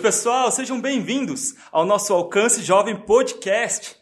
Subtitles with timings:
[0.00, 0.50] noite, pessoal.
[0.50, 3.96] Sejam bem-vindos ao nosso Alcance Jovem Podcast.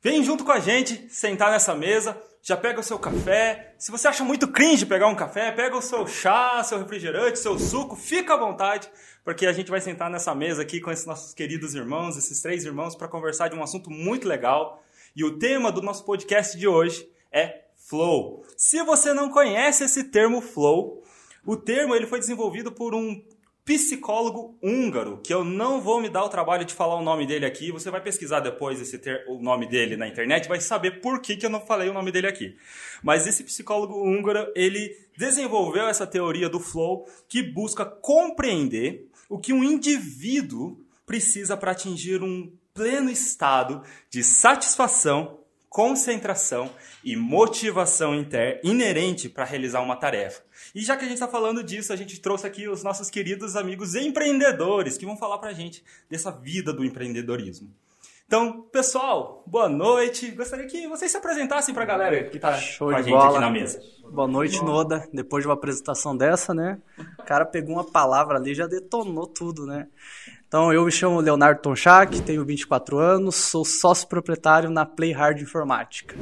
[0.00, 3.74] Vem junto com a gente, sentar nessa mesa, já pega o seu café.
[3.76, 7.58] Se você acha muito cringe pegar um café, pega o seu chá, seu refrigerante, seu
[7.58, 8.88] suco, fica à vontade,
[9.24, 12.64] porque a gente vai sentar nessa mesa aqui com esses nossos queridos irmãos, esses três
[12.64, 14.82] irmãos, para conversar de um assunto muito legal.
[15.14, 18.44] E o tema do nosso podcast de hoje é flow.
[18.56, 21.02] Se você não conhece esse termo flow,
[21.44, 23.22] o termo ele foi desenvolvido por um
[23.66, 27.44] psicólogo húngaro, que eu não vou me dar o trabalho de falar o nome dele
[27.44, 31.20] aqui, você vai pesquisar depois esse ter, o nome dele na internet, vai saber por
[31.20, 32.56] que, que eu não falei o nome dele aqui.
[33.02, 39.52] Mas esse psicólogo húngaro, ele desenvolveu essa teoria do flow que busca compreender o que
[39.52, 45.40] um indivíduo precisa para atingir um pleno estado de satisfação,
[45.76, 46.70] concentração
[47.04, 50.40] e motivação inter, inerente para realizar uma tarefa.
[50.74, 53.56] E já que a gente está falando disso, a gente trouxe aqui os nossos queridos
[53.56, 57.70] amigos empreendedores que vão falar para a gente dessa vida do empreendedorismo.
[58.26, 60.30] Então, pessoal, boa noite.
[60.30, 63.28] Gostaria que vocês se apresentassem para a galera que está com a gente bola.
[63.28, 63.78] aqui na mesa.
[64.10, 65.06] Boa noite, Noda.
[65.12, 66.80] Depois de uma apresentação dessa, né?
[67.18, 69.88] O cara pegou uma palavra ali e já detonou tudo, né?
[70.48, 75.40] Então, eu me chamo Leonardo Tonchak, tenho 24 anos, sou sócio proprietário na Play Hard
[75.40, 76.14] Informática.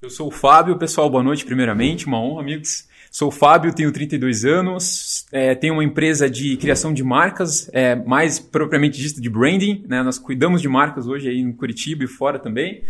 [0.00, 2.88] Eu sou o Fábio, pessoal, boa noite primeiramente, uma honra, amigos.
[3.10, 7.94] Sou o Fábio, tenho 32 anos, é, tenho uma empresa de criação de marcas, é,
[7.94, 9.84] mais propriamente dito de branding.
[9.86, 10.02] Né?
[10.02, 12.84] Nós cuidamos de marcas hoje aí em Curitiba e fora também.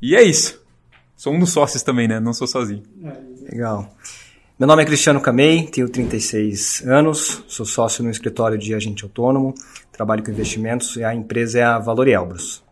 [0.00, 0.60] E é isso.
[1.16, 2.18] Sou um dos sócios também, né?
[2.18, 2.82] Não sou sozinho.
[3.48, 3.92] Legal.
[4.62, 9.52] Meu nome é Cristiano Camei, tenho 36 anos, sou sócio no escritório de agente autônomo,
[9.90, 12.62] trabalho com investimentos e a empresa é a Valor Elbros.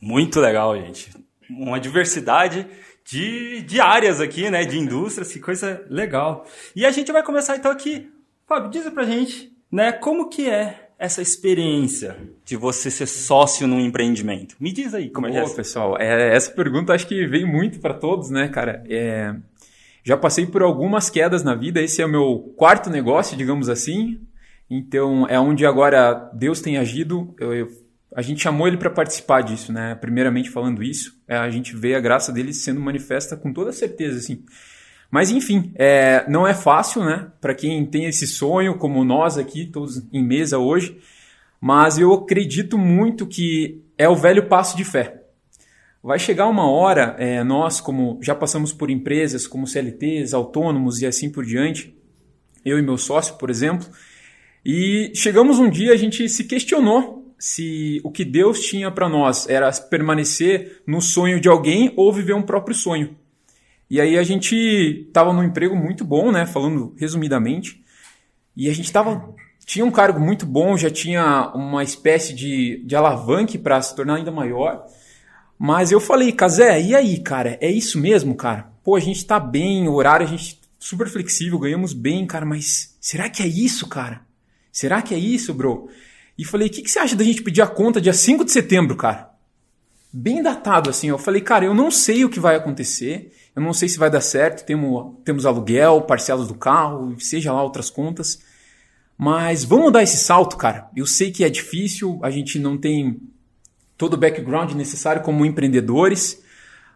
[0.00, 1.10] Muito legal, gente.
[1.50, 2.66] Uma diversidade
[3.04, 4.64] de, de áreas aqui, né?
[4.64, 6.46] De indústrias, que coisa legal.
[6.74, 8.10] E a gente vai começar então aqui.
[8.46, 9.92] Fábio, diz pra gente, né?
[9.92, 12.16] Como que é essa experiência
[12.46, 14.56] de você ser sócio num empreendimento?
[14.58, 15.54] Me diz aí como é que é.
[15.54, 18.82] pessoal, é, essa pergunta acho que veio muito para todos, né, cara?
[18.88, 19.34] É,
[20.02, 24.20] já passei por algumas quedas na vida, esse é o meu quarto negócio, digamos assim.
[24.68, 27.34] Então, é onde agora Deus tem agido.
[27.38, 27.68] Eu, eu
[28.14, 29.94] a gente chamou ele para participar disso, né?
[29.94, 34.18] Primeiramente falando isso, é, a gente vê a graça dele sendo manifesta com toda certeza,
[34.18, 34.44] assim.
[35.10, 37.30] Mas enfim, é, não é fácil, né?
[37.40, 40.98] Para quem tem esse sonho, como nós aqui, todos em mesa hoje.
[41.60, 45.19] Mas eu acredito muito que é o velho passo de fé.
[46.02, 51.06] Vai chegar uma hora, é, nós, como já passamos por empresas como CLTs, autônomos e
[51.06, 51.94] assim por diante,
[52.64, 53.86] eu e meu sócio, por exemplo,
[54.64, 59.48] e chegamos um dia, a gente se questionou se o que Deus tinha para nós
[59.48, 63.16] era permanecer no sonho de alguém ou viver um próprio sonho.
[63.88, 64.54] E aí a gente
[65.08, 66.46] estava num emprego muito bom, né?
[66.46, 67.82] Falando resumidamente.
[68.54, 69.34] E a gente estava
[69.64, 74.16] tinha um cargo muito bom, já tinha uma espécie de, de alavanque para se tornar
[74.16, 74.84] ainda maior.
[75.62, 77.58] Mas eu falei, Casé, e aí, cara?
[77.60, 78.72] É isso mesmo, cara?
[78.82, 82.96] Pô, a gente tá bem, o horário a gente super flexível, ganhamos bem, cara, mas
[82.98, 84.22] será que é isso, cara?
[84.72, 85.90] Será que é isso, bro?
[86.38, 88.52] E falei, o que, que você acha da gente pedir a conta dia 5 de
[88.52, 89.32] setembro, cara?
[90.10, 91.08] Bem datado, assim.
[91.08, 94.08] Eu falei, cara, eu não sei o que vai acontecer, eu não sei se vai
[94.08, 98.40] dar certo, temos, temos aluguel, parcelas do carro, seja lá outras contas.
[99.14, 100.88] Mas vamos dar esse salto, cara.
[100.96, 103.20] Eu sei que é difícil, a gente não tem
[104.00, 106.42] todo o background necessário como empreendedores,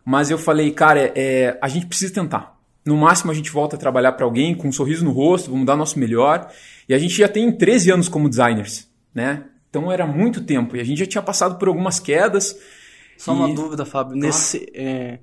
[0.02, 2.58] mas eu falei, cara, é, a gente precisa tentar.
[2.82, 5.66] No máximo a gente volta a trabalhar para alguém com um sorriso no rosto, vamos
[5.66, 6.50] dar nosso melhor.
[6.88, 9.44] E a gente já tem 13 anos como designers né?
[9.68, 12.58] Então era muito tempo e a gente já tinha passado por algumas quedas.
[13.18, 13.36] Só e...
[13.36, 14.16] uma dúvida, Fábio.
[14.16, 15.18] Nesse, é,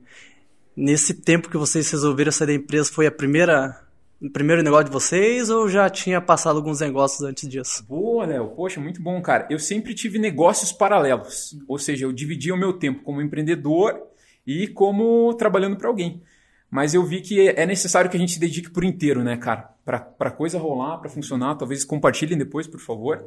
[0.78, 3.81] nesse tempo que vocês resolveram sair da empresa, foi a primeira
[4.30, 7.84] primeiro negócio de vocês ou já tinha passado alguns negócios antes disso?
[7.88, 8.50] Boa, Léo.
[8.50, 9.48] Poxa, muito bom, cara.
[9.50, 11.58] Eu sempre tive negócios paralelos.
[11.68, 14.00] Ou seja, eu dividia o meu tempo como empreendedor
[14.46, 16.22] e como trabalhando para alguém.
[16.70, 19.70] Mas eu vi que é necessário que a gente se dedique por inteiro, né, cara?
[19.84, 21.56] Para coisa rolar, para funcionar.
[21.56, 23.26] Talvez compartilhem depois, por favor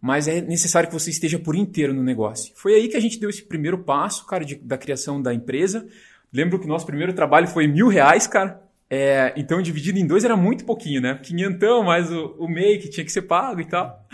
[0.00, 2.52] mas é necessário que você esteja por inteiro no negócio.
[2.56, 5.86] Foi aí que a gente deu esse primeiro passo, cara, de, da criação da empresa.
[6.32, 8.62] Lembro que o nosso primeiro trabalho foi mil reais, cara.
[8.92, 11.14] É, então, dividido em dois era muito pouquinho, né?
[11.22, 14.04] Quinhentão, mais o, o que tinha que ser pago e tal.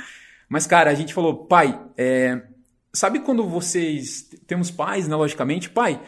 [0.48, 2.42] Mas, cara, a gente falou, pai, é,
[2.92, 4.28] sabe quando vocês...
[4.46, 5.70] Temos pais, né, logicamente?
[5.70, 6.00] Pai,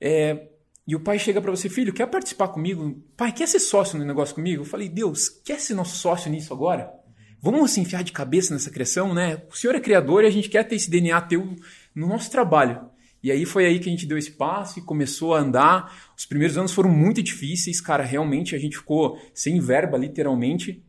[0.00, 0.48] é,
[0.86, 3.02] e o pai chega para você, filho, quer participar comigo?
[3.16, 4.62] Pai, quer ser sócio no negócio comigo?
[4.62, 6.92] Eu falei, Deus, quer ser nosso sócio nisso agora?
[7.40, 9.42] Vamos se enfiar de cabeça nessa criação, né?
[9.50, 11.56] O senhor é criador e a gente quer ter esse DNA teu
[11.92, 12.91] no nosso trabalho.
[13.22, 16.12] E aí foi aí que a gente deu esse passo e começou a andar.
[16.16, 18.02] Os primeiros anos foram muito difíceis, cara.
[18.02, 20.82] Realmente a gente ficou sem verba, literalmente.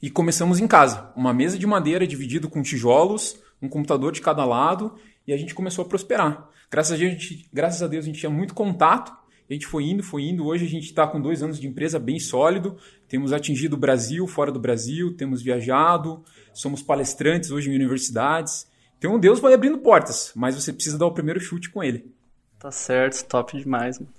[0.00, 1.12] e começamos em casa.
[1.16, 4.94] Uma mesa de madeira dividido com tijolos, um computador de cada lado,
[5.26, 6.48] e a gente começou a prosperar.
[6.70, 9.12] Graças a, gente, graças a Deus a gente tinha muito contato,
[9.48, 10.46] a gente foi indo, foi indo.
[10.46, 12.76] Hoje a gente está com dois anos de empresa bem sólido,
[13.08, 16.22] temos atingido o Brasil, fora do Brasil, temos viajado,
[16.52, 18.66] somos palestrantes hoje em universidades.
[18.98, 22.14] Então Deus vai abrindo portas, mas você precisa dar o primeiro chute com ele.
[22.58, 23.98] Tá certo, top demais.
[23.98, 24.12] Mano.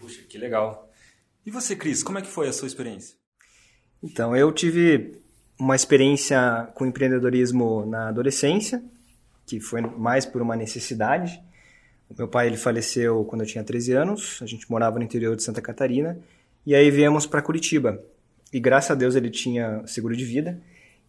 [0.00, 0.90] Puxa, que legal.
[1.46, 3.16] E você, Cris, como é que foi a sua experiência?
[4.02, 5.22] Então, eu tive
[5.58, 8.82] uma experiência com empreendedorismo na adolescência,
[9.46, 11.40] que foi mais por uma necessidade.
[12.08, 15.36] O meu pai ele faleceu quando eu tinha 13 anos, a gente morava no interior
[15.36, 16.18] de Santa Catarina,
[16.66, 18.02] e aí viemos para Curitiba.
[18.52, 20.60] E graças a Deus ele tinha seguro de vida,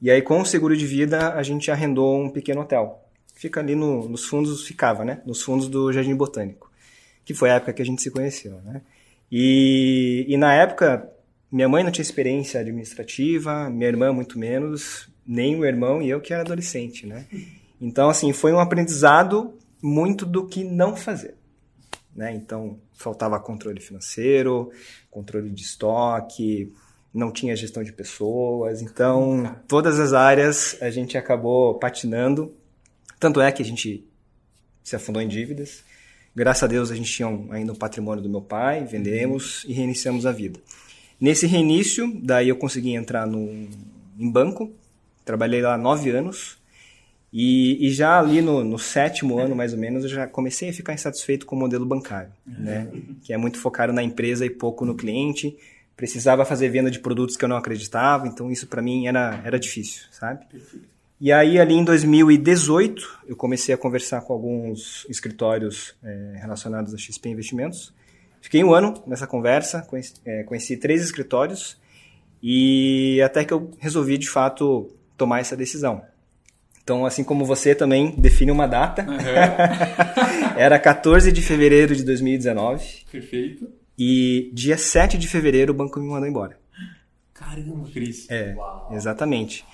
[0.02, 3.05] e aí com o seguro de vida a gente arrendou um pequeno hotel.
[3.36, 5.22] Fica ali no, nos fundos, ficava, né?
[5.26, 6.72] Nos fundos do Jardim Botânico,
[7.24, 8.82] que foi a época que a gente se conheceu, né?
[9.32, 11.12] E, e na época
[11.52, 16.20] minha mãe não tinha experiência administrativa, minha irmã muito menos, nem o irmão e eu
[16.20, 17.26] que era adolescente, né?
[17.80, 21.36] Então, assim, foi um aprendizado muito do que não fazer,
[22.16, 22.34] né?
[22.34, 24.72] Então, faltava controle financeiro,
[25.10, 26.74] controle de estoque,
[27.14, 32.54] não tinha gestão de pessoas, então todas as áreas a gente acabou patinando.
[33.26, 34.08] Tanto é que a gente
[34.84, 35.84] se afundou em dívidas.
[36.36, 40.28] Graças a Deus a gente tinha ainda um patrimônio do meu pai, vendemos e reiniciamos
[40.28, 40.60] a vida.
[41.20, 43.68] Nesse reinício, daí eu consegui entrar no,
[44.20, 44.72] em banco,
[45.26, 46.60] trabalhei lá nove anos,
[47.34, 50.74] e, e já ali no, no, sétimo ano, mais ou menos, eu já comecei a
[50.74, 52.88] ficar insatisfeito com o modelo bancário, né?
[53.24, 55.58] que é muito focado na empresa e pouco no cliente.
[55.98, 59.58] Precisava fazer venda de produtos que eu não acreditava, então isso para mim era, era
[59.58, 60.46] difícil, sabe?
[61.20, 66.98] E aí, ali em 2018, eu comecei a conversar com alguns escritórios é, relacionados a
[66.98, 67.94] XP Investimentos,
[68.46, 71.82] Fiquei um ano nessa conversa, conheci, é, conheci três escritórios
[72.44, 76.04] e até que eu resolvi de fato tomar essa decisão.
[76.84, 79.18] Então, assim como você também define uma data, uhum.
[80.56, 82.86] era 14 de fevereiro de 2019.
[83.12, 83.68] Perfeito.
[83.98, 86.56] E dia 7 de fevereiro o banco me mandou embora.
[87.34, 88.30] Caramba, Cris.
[88.30, 88.90] É, Uau.
[88.92, 89.66] exatamente.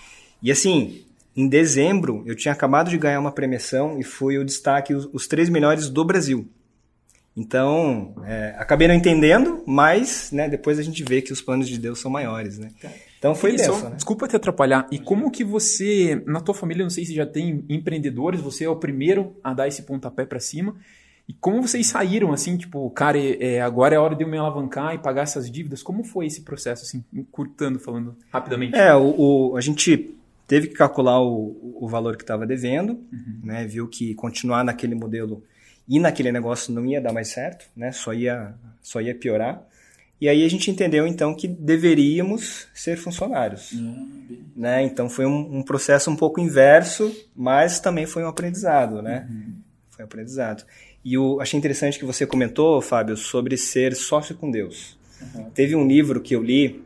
[0.41, 1.03] E assim,
[1.35, 5.27] em dezembro eu tinha acabado de ganhar uma premiação e fui o destaque os, os
[5.27, 6.47] três melhores do Brasil.
[7.35, 11.77] Então, é, acabei não entendendo, mas né, depois a gente vê que os planos de
[11.77, 12.71] Deus são maiores, né?
[13.17, 13.71] Então foi isso.
[13.83, 13.91] Né?
[13.95, 14.85] Desculpa te atrapalhar.
[14.91, 18.69] E como que você, na tua família, não sei se já tem empreendedores, você é
[18.69, 20.75] o primeiro a dar esse pontapé para cima.
[21.27, 24.37] E como vocês saíram, assim, tipo, cara, é, agora é a hora de eu me
[24.37, 25.81] alavancar e pagar essas dívidas?
[25.81, 28.75] Como foi esse processo, assim, encurtando, falando rapidamente?
[28.75, 30.13] É, o, o a gente
[30.51, 33.39] teve que calcular o, o valor que estava devendo, uhum.
[33.41, 33.65] né?
[33.65, 35.45] Viu que continuar naquele modelo
[35.87, 37.93] e naquele negócio não ia dar mais certo, né?
[37.93, 39.65] Só ia, só ia piorar.
[40.19, 44.43] E aí a gente entendeu então que deveríamos ser funcionários, uhum.
[44.53, 44.83] né?
[44.83, 49.25] Então foi um, um, processo um pouco inverso, mas também foi um aprendizado, né?
[49.29, 49.53] Uhum.
[49.89, 50.65] Foi um aprendizado.
[51.01, 54.99] E o, achei interessante que você comentou, Fábio, sobre ser sócio com Deus.
[55.33, 55.49] Uhum.
[55.51, 56.83] Teve um livro que eu li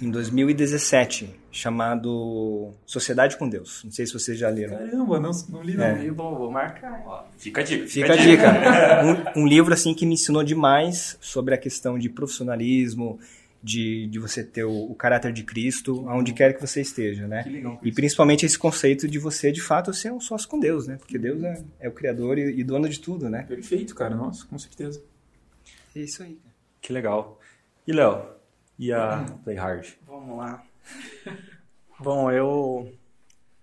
[0.00, 3.82] em 2017, chamado Sociedade com Deus.
[3.84, 4.76] Não sei se vocês já leram.
[4.76, 5.84] Caramba, não, não li não.
[5.84, 6.10] É.
[6.10, 7.26] Bom, vou marcar.
[7.38, 7.86] Fica a dica.
[7.86, 9.32] Fica, a dica.
[9.34, 13.18] um, um, livro assim que me ensinou demais sobre a questão de profissionalismo,
[13.62, 17.42] de, de você ter o, o caráter de Cristo, aonde quer que você esteja, né?
[17.46, 20.96] Legal, e principalmente esse conceito de você, de fato, ser um sócio com Deus, né?
[20.96, 23.42] Porque Deus é, é o Criador e, e, dono de tudo, né?
[23.42, 24.14] Perfeito, cara.
[24.14, 25.02] Nossa, com certeza.
[25.94, 26.38] É isso aí.
[26.80, 27.40] Que legal.
[27.86, 28.26] E, Léo,
[28.78, 29.86] e a Play Hard?
[30.06, 30.62] Vamos lá.
[31.98, 32.92] Bom, eu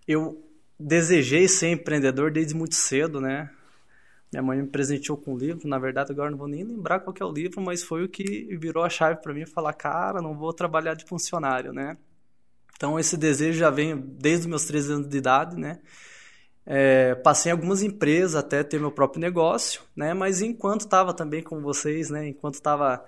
[0.08, 0.44] eu
[0.80, 3.50] desejei ser empreendedor desde muito cedo, né?
[4.32, 7.16] Minha mãe me presenteou com um livro, na verdade agora não vou nem lembrar qual
[7.20, 10.36] é o livro, mas foi o que virou a chave para mim falar, cara, não
[10.36, 11.98] vou trabalhar de funcionário, né?
[12.76, 15.80] Então esse desejo já vem desde os meus 13 anos de idade, né?
[16.66, 20.14] É, passei em algumas empresas até ter meu próprio negócio, né?
[20.14, 22.28] Mas enquanto estava também com vocês, né?
[22.28, 23.06] Enquanto estava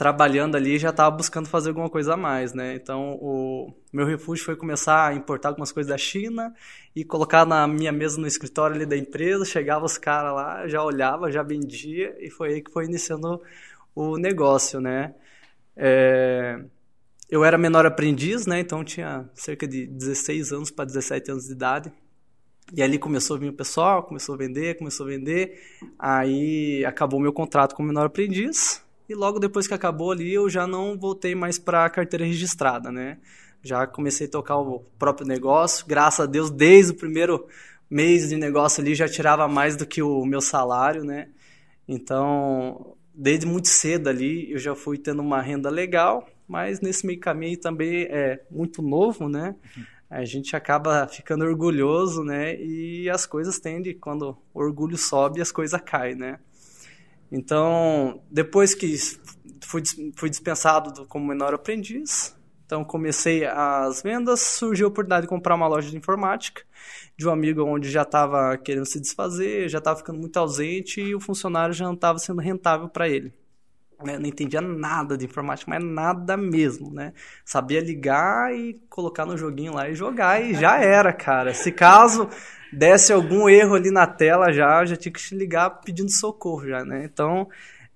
[0.00, 2.74] trabalhando ali já estava buscando fazer alguma coisa a mais, né?
[2.74, 6.54] Então, o meu refúgio foi começar a importar algumas coisas da China
[6.96, 10.82] e colocar na minha mesa no escritório ali da empresa, chegava os caras lá, já
[10.82, 13.42] olhava, já vendia e foi aí que foi iniciando
[13.94, 15.14] o negócio, né?
[15.76, 16.58] É...
[17.28, 18.58] Eu era menor aprendiz, né?
[18.58, 21.92] Então tinha cerca de 16 anos para 17 anos de idade.
[22.72, 25.60] E ali começou a vir o pessoal, começou a vender, começou a vender.
[25.98, 30.66] Aí acabou meu contrato como menor aprendiz e logo depois que acabou ali eu já
[30.66, 33.18] não voltei mais para a carteira registrada, né?
[33.62, 37.46] Já comecei a tocar o próprio negócio, graças a Deus, desde o primeiro
[37.90, 41.28] mês de negócio ali já tirava mais do que o meu salário, né?
[41.86, 47.20] Então, desde muito cedo ali eu já fui tendo uma renda legal mas nesse meio
[47.20, 49.54] caminho também é muito novo, né?
[50.10, 52.60] A gente acaba ficando orgulhoso, né?
[52.60, 56.40] E as coisas tendem, quando o orgulho sobe, as coisas caem, né?
[57.30, 58.96] Então, depois que
[59.62, 59.82] fui,
[60.16, 65.54] fui dispensado do, como menor aprendiz, então comecei as vendas, surgiu a oportunidade de comprar
[65.54, 66.62] uma loja de informática
[67.20, 71.14] de um amigo onde já estava querendo se desfazer, já estava ficando muito ausente e
[71.14, 73.30] o funcionário já não estava sendo rentável para ele.
[74.02, 77.12] Eu não entendia nada de informática, mas nada mesmo, né?
[77.44, 81.52] Sabia ligar e colocar no joguinho lá e jogar e já era, cara.
[81.52, 82.26] Se caso
[82.72, 86.84] desse algum erro ali na tela já, já tinha que te ligar pedindo socorro já,
[86.84, 87.04] né?
[87.04, 87.48] Então,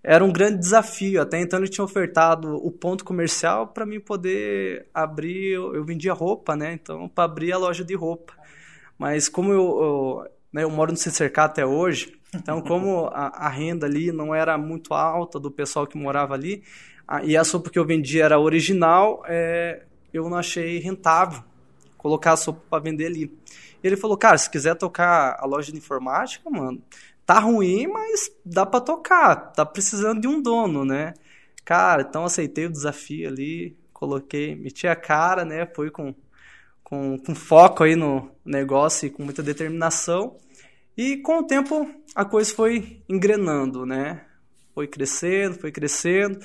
[0.03, 1.23] era um grande desafio.
[1.23, 6.13] Até então ele tinha ofertado o ponto comercial para mim poder abrir, eu, eu vendia
[6.13, 6.73] roupa, né?
[6.75, 8.35] Então, para abrir a loja de roupa.
[8.99, 13.49] Mas como eu, eu, né, eu moro no Cercado até hoje, então como a, a,
[13.49, 16.63] renda ali não era muito alta do pessoal que morava ali,
[17.25, 21.43] e a sopa que eu vendia era original, é, eu não achei rentável
[21.99, 23.33] colocar a sopa para vender ali.
[23.87, 26.83] Ele falou, cara, se quiser tocar a loja de informática, mano,
[27.27, 31.15] tá ruim, mas dá para tocar, tá precisando de um dono, né?
[31.65, 35.67] Cara, então aceitei o desafio ali, coloquei, meti a cara, né?
[35.67, 36.15] Foi com
[36.85, 40.37] com, com foco aí no negócio e com muita determinação.
[40.97, 44.25] E com o tempo a coisa foi engrenando, né?
[44.75, 46.39] Foi crescendo, foi crescendo.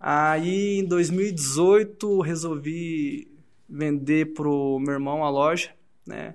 [0.00, 3.28] Aí em 2018 resolvi
[3.68, 5.70] vender pro meu irmão a loja,
[6.06, 6.34] né?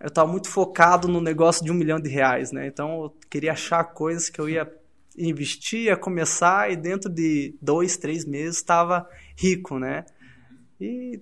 [0.00, 2.66] Eu estava muito focado no negócio de um milhão de reais, né?
[2.66, 4.70] Então eu queria achar coisas que eu ia
[5.16, 10.04] investir, ia começar e dentro de dois, três meses estava rico, né?
[10.80, 11.20] E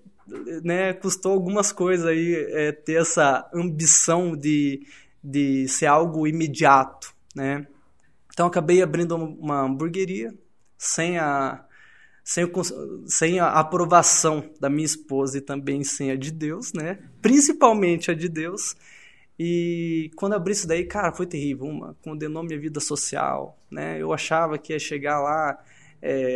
[0.62, 4.84] né, custou algumas coisas aí é, ter essa ambição de,
[5.22, 7.66] de ser algo imediato, né?
[8.32, 10.34] Então acabei abrindo uma hamburgueria
[10.76, 11.65] sem a
[12.26, 12.50] sem, o,
[13.06, 16.98] sem a aprovação da minha esposa e também sem a de Deus, né?
[17.22, 18.74] Principalmente a de Deus.
[19.38, 21.66] E quando abri isso daí, cara, foi terrível.
[21.66, 24.02] Uma, condenou minha vida social, né?
[24.02, 25.56] Eu achava que ia chegar lá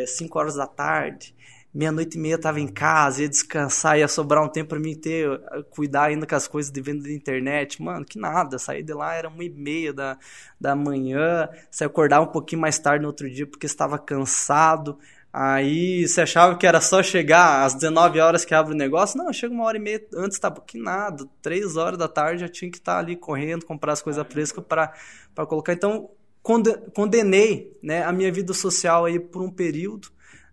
[0.07, 1.35] 5 é, horas da tarde,
[1.75, 5.29] meia-noite e meia estava em casa, ia descansar, ia sobrar um tempo para mim ter,
[5.71, 7.83] cuidar ainda com as coisas de venda da internet.
[7.83, 10.17] Mano, que nada, saí de lá, era uma e meia da,
[10.61, 14.97] da manhã, você acordava um pouquinho mais tarde no outro dia porque estava cansado.
[15.33, 19.17] Aí você achava que era só chegar às 19 horas que abre o negócio?
[19.17, 21.25] Não, chega uma hora e meia antes, tá que nada.
[21.41, 24.65] Três horas da tarde já tinha que estar tá ali correndo, comprar as coisas frescas
[24.65, 24.93] para
[25.47, 25.73] colocar.
[25.73, 26.11] Então,
[26.93, 30.09] condenei né, a minha vida social aí por um período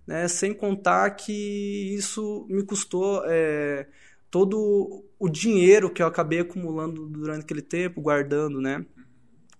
[0.07, 0.27] né?
[0.29, 3.85] sem contar que isso me custou é,
[4.31, 8.85] todo o dinheiro que eu acabei acumulando durante aquele tempo, guardando, né?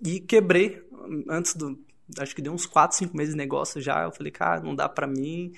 [0.02, 0.82] E quebrei
[1.30, 1.78] antes do.
[2.18, 4.04] Acho que deu uns 4, 5 meses de negócio já.
[4.04, 5.54] Eu falei, cara, não dá para mim.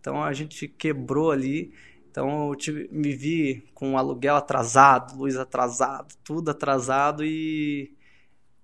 [0.00, 1.72] Então a gente quebrou ali.
[2.10, 7.94] Então eu tive, me vi com aluguel atrasado, luz atrasado, tudo atrasado e.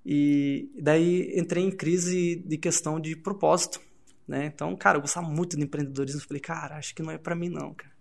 [0.07, 3.81] E daí entrei em crise de questão de propósito.
[4.29, 4.47] Né?
[4.47, 6.21] Então, cara, eu gostava muito de empreendedorismo.
[6.21, 7.95] Falei, cara, acho que não é para mim não, cara.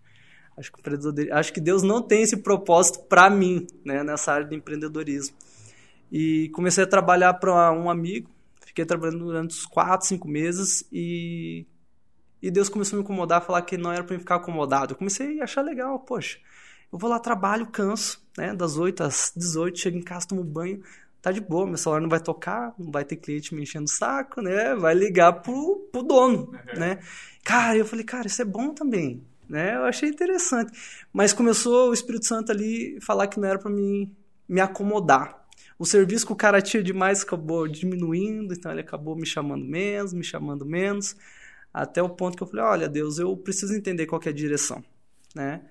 [0.58, 4.56] Acho que, acho que Deus não tem esse propósito para mim, né, nessa área de
[4.56, 5.36] empreendedorismo.
[6.12, 8.30] E comecei a trabalhar para um amigo.
[8.74, 11.68] Fiquei trabalhando durante uns 4, 5 meses e
[12.42, 14.92] e Deus começou a me incomodar, falar que não era para mim ficar acomodado.
[14.92, 16.40] Eu comecei a achar legal, poxa.
[16.92, 18.54] Eu vou lá, trabalho, canso, né?
[18.54, 20.84] Das 8 às 18, chego em casa, tomo banho,
[21.22, 23.88] tá de boa, meu celular não vai tocar, não vai ter cliente me enchendo o
[23.88, 24.76] saco, né?
[24.76, 26.80] Vai ligar pro, pro dono, uhum.
[26.80, 27.00] né?
[27.46, 29.76] Cara, eu falei, cara, isso é bom também, né?
[29.76, 30.78] Eu achei interessante.
[31.14, 34.14] Mas começou o Espírito Santo ali falar que não era para mim
[34.50, 35.43] me acomodar.
[35.84, 40.14] O serviço que o cara tinha demais acabou diminuindo, então ele acabou me chamando menos,
[40.14, 41.14] me chamando menos,
[41.74, 44.82] até o ponto que eu falei, olha, Deus, eu preciso entender qual é a direção,
[45.36, 45.62] né?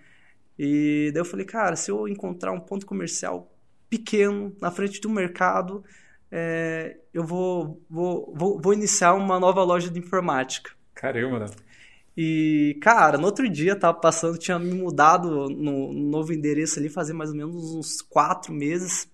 [0.59, 3.57] E daí eu falei, cara, se eu encontrar um ponto comercial
[3.88, 5.83] pequeno, na frente do mercado,
[6.31, 10.73] é, eu vou, vou, vou, vou, iniciar uma nova loja de informática.
[10.95, 11.47] Caramba, né?
[12.14, 16.90] E, cara, no outro dia tava passando, tinha me mudado no, no novo endereço ali,
[16.90, 19.11] fazer mais ou menos uns quatro meses.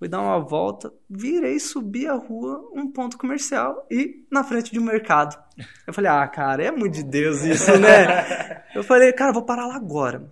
[0.00, 4.80] Fui dar uma volta, virei, subi a rua, um ponto comercial e na frente de
[4.80, 5.38] um mercado.
[5.86, 8.64] Eu falei, ah, cara, é muito de Deus isso, né?
[8.74, 10.28] Eu falei, cara, vou parar lá agora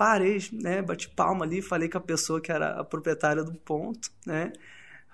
[0.00, 4.10] parei, né, bati palma ali, falei com a pessoa que era a proprietária do ponto,
[4.24, 4.50] né,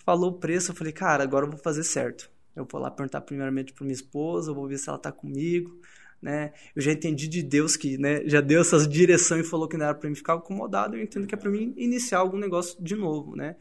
[0.05, 2.31] falou o preço, eu falei, cara, agora eu vou fazer certo.
[2.55, 5.77] Eu vou lá perguntar primeiramente para minha esposa, eu vou ver se ela tá comigo,
[6.23, 6.53] né?
[6.75, 9.87] Eu já entendi de Deus que, né, já deu essa direção e falou que não
[9.87, 12.95] era para mim ficar acomodado, eu entendo que é para mim iniciar algum negócio de
[12.95, 13.57] novo, né?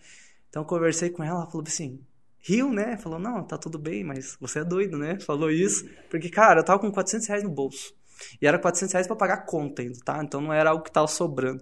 [0.56, 2.00] Então eu conversei com ela, ela falou assim:
[2.40, 2.96] riu, né?
[2.96, 5.20] Falou, não, tá tudo bem, mas você é doido, né?
[5.20, 5.86] Falou isso.
[6.10, 7.94] Porque, cara, eu tava com 400 reais no bolso.
[8.42, 10.24] E era 400 reais para pagar conta ainda, tá?
[10.24, 11.62] Então não era algo que tava sobrando.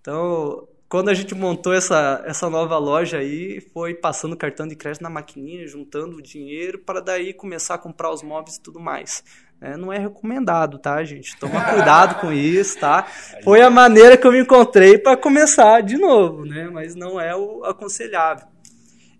[0.00, 5.02] Então, quando a gente montou essa, essa nova loja aí, foi passando cartão de crédito
[5.02, 9.22] na maquininha, juntando o dinheiro para daí começar a comprar os móveis e tudo mais.
[9.60, 11.38] É, não é recomendado, tá, gente?
[11.38, 13.06] Toma cuidado com isso, tá?
[13.44, 16.70] Foi a maneira que eu me encontrei para começar de novo, né?
[16.72, 18.46] Mas não é o aconselhável.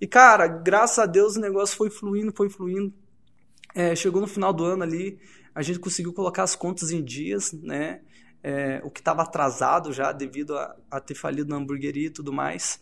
[0.01, 2.93] E, cara, graças a Deus o negócio foi fluindo, foi fluindo.
[3.75, 5.19] É, chegou no final do ano ali,
[5.55, 8.01] a gente conseguiu colocar as contas em dias, né?
[8.43, 12.33] é, o que estava atrasado já devido a, a, ter falido na hamburgueria e tudo
[12.33, 12.81] mais.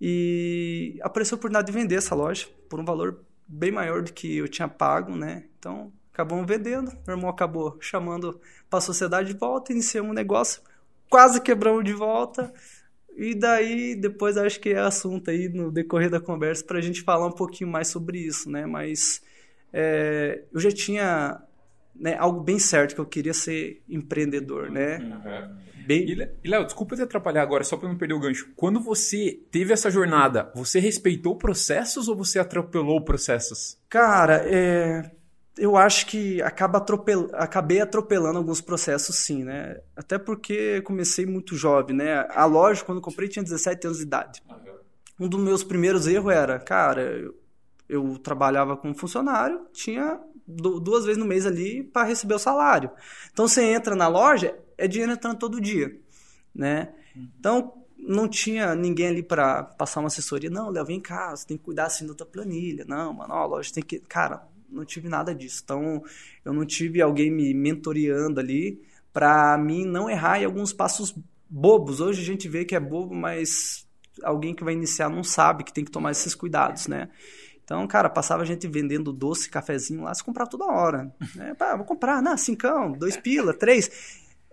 [0.00, 4.36] E apareceu a oportunidade de vender essa loja por um valor bem maior do que
[4.36, 5.44] eu tinha pago, né?
[5.58, 6.90] Então acabamos vendendo.
[7.06, 10.60] Meu irmão acabou chamando para a sociedade de volta, iniciamos um negócio,
[11.08, 12.52] quase quebramos de volta.
[13.16, 17.02] E daí, depois acho que é assunto aí no decorrer da conversa para a gente
[17.02, 18.66] falar um pouquinho mais sobre isso, né?
[18.66, 19.22] Mas
[19.72, 21.40] é, eu já tinha
[21.94, 24.98] né, algo bem certo, que eu queria ser empreendedor, né?
[24.98, 25.68] Uhum.
[25.86, 26.28] Bem...
[26.44, 28.50] E, Léo, desculpa te atrapalhar agora, só para não perder o gancho.
[28.54, 33.78] Quando você teve essa jornada, você respeitou processos ou você atropelou processos?
[33.88, 35.17] Cara, é...
[35.58, 37.28] eu acho que acaba atropel...
[37.32, 39.80] acabei atropelando alguns processos sim, né?
[39.96, 42.26] Até porque comecei muito jovem, né?
[42.30, 44.42] A loja, quando comprei, tinha 17 anos de idade.
[44.48, 45.26] Uhum.
[45.26, 47.34] Um dos meus primeiros erros era, cara, eu,
[47.88, 52.90] eu trabalhava como funcionário, tinha duas vezes no mês ali para receber o salário.
[53.32, 56.00] Então você entra na loja, é dinheiro entrando todo dia,
[56.54, 56.94] né?
[57.38, 60.48] Então não tinha ninguém ali para passar uma assessoria.
[60.48, 62.84] Não, Léo, vem cá, você tem que cuidar assim da tua planilha.
[62.86, 63.98] Não, mano, ó, a loja tem que.
[63.98, 65.62] Cara, não tive nada disso.
[65.64, 66.02] Então
[66.44, 68.80] eu não tive alguém me mentoreando ali
[69.12, 71.14] para mim não errar em alguns passos
[71.48, 72.00] bobos.
[72.00, 73.86] Hoje a gente vê que é bobo, mas
[74.22, 77.08] alguém que vai iniciar não sabe que tem que tomar esses cuidados, né?
[77.64, 81.14] Então, cara, passava a gente vendendo doce, cafezinho lá, se comprava toda hora.
[81.38, 83.90] É, pá, vou comprar, não, cincão, dois pila, três.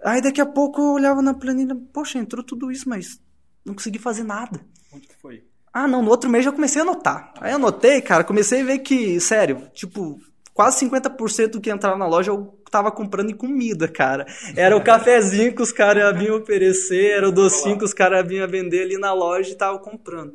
[0.03, 3.21] Aí daqui a pouco eu olhava na planilha, poxa, entrou tudo isso, mas
[3.63, 4.59] não consegui fazer nada.
[4.91, 5.45] Onde que foi?
[5.77, 7.33] Ah, não, no outro mês já comecei a anotar.
[7.41, 10.17] Aí eu anotei, cara, comecei a ver que, sério, tipo,
[10.53, 14.25] quase 50% do que entrava na loja eu tava comprando em comida, cara.
[14.55, 18.47] Era o cafezinho que os caras vinham oferecer, era o docinho que os caras vinham
[18.47, 20.33] vender ali na loja e tava comprando.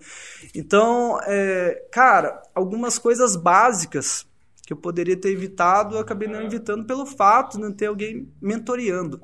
[0.54, 4.26] Então, é, cara, algumas coisas básicas
[4.66, 8.30] que eu poderia ter evitado, eu acabei não evitando pelo fato de não ter alguém
[8.42, 9.22] mentoreando.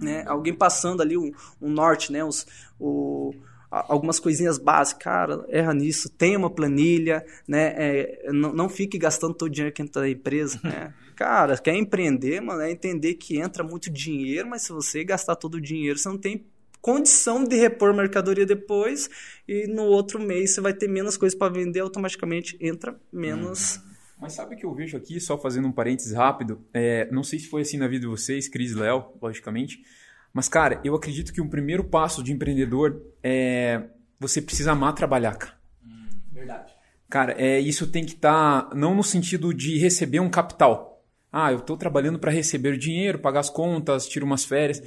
[0.00, 0.22] Né?
[0.28, 2.24] Alguém passando ali um, um norte, né?
[2.24, 2.46] Os,
[2.78, 3.34] o,
[3.70, 7.74] algumas coisinhas básicas, cara, erra nisso, tenha uma planilha, né?
[7.76, 10.92] É, não, não fique gastando todo o dinheiro que entra na empresa, né?
[11.14, 15.56] Cara, quer empreender, mano, é entender que entra muito dinheiro, mas se você gastar todo
[15.56, 16.46] o dinheiro, você não tem
[16.80, 19.10] condição de repor mercadoria depois
[19.46, 23.76] e no outro mês você vai ter menos coisas para vender, automaticamente entra menos.
[23.76, 23.90] Uhum.
[24.20, 26.60] Mas sabe o que eu vejo aqui, só fazendo um parênteses rápido?
[26.74, 29.82] É, não sei se foi assim na vida de vocês, Cris Léo, logicamente,
[30.32, 33.82] mas, cara, eu acredito que um primeiro passo de empreendedor é
[34.18, 35.54] você precisa amar trabalhar, cara.
[35.84, 36.72] Hum, verdade.
[37.08, 41.02] Cara, é, isso tem que estar tá, não no sentido de receber um capital.
[41.32, 44.82] Ah, eu estou trabalhando para receber dinheiro, pagar as contas, tiro umas férias.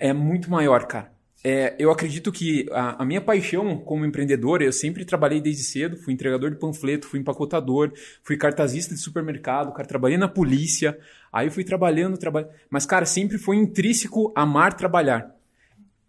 [0.00, 1.11] É muito maior, cara.
[1.44, 5.96] É, eu acredito que a, a, minha paixão como empreendedor, eu sempre trabalhei desde cedo,
[5.96, 10.96] fui entregador de panfleto, fui empacotador, fui cartazista de supermercado, cara, trabalhei na polícia,
[11.32, 15.34] aí fui trabalhando, trabalhando, mas cara, sempre foi intrínseco amar trabalhar.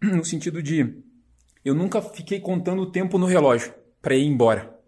[0.00, 1.02] No sentido de
[1.64, 4.78] eu nunca fiquei contando o tempo no relógio para ir embora.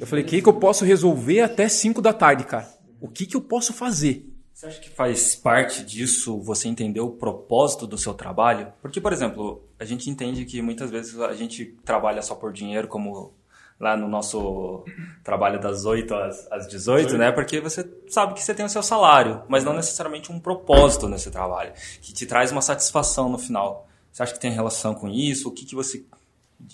[0.00, 2.68] Eu falei, o que, que eu posso resolver até 5 da tarde, cara?
[3.00, 4.31] O que, que eu posso fazer?
[4.62, 8.72] Você acha que faz parte disso você entender o propósito do seu trabalho?
[8.80, 12.86] Porque, por exemplo, a gente entende que muitas vezes a gente trabalha só por dinheiro,
[12.86, 13.34] como
[13.80, 14.84] lá no nosso
[15.24, 17.32] trabalho das 8 às, às 18, né?
[17.32, 21.32] Porque você sabe que você tem o seu salário, mas não necessariamente um propósito nesse
[21.32, 23.88] trabalho, que te traz uma satisfação no final.
[24.12, 25.48] Você acha que tem relação com isso?
[25.48, 26.04] O que, que você.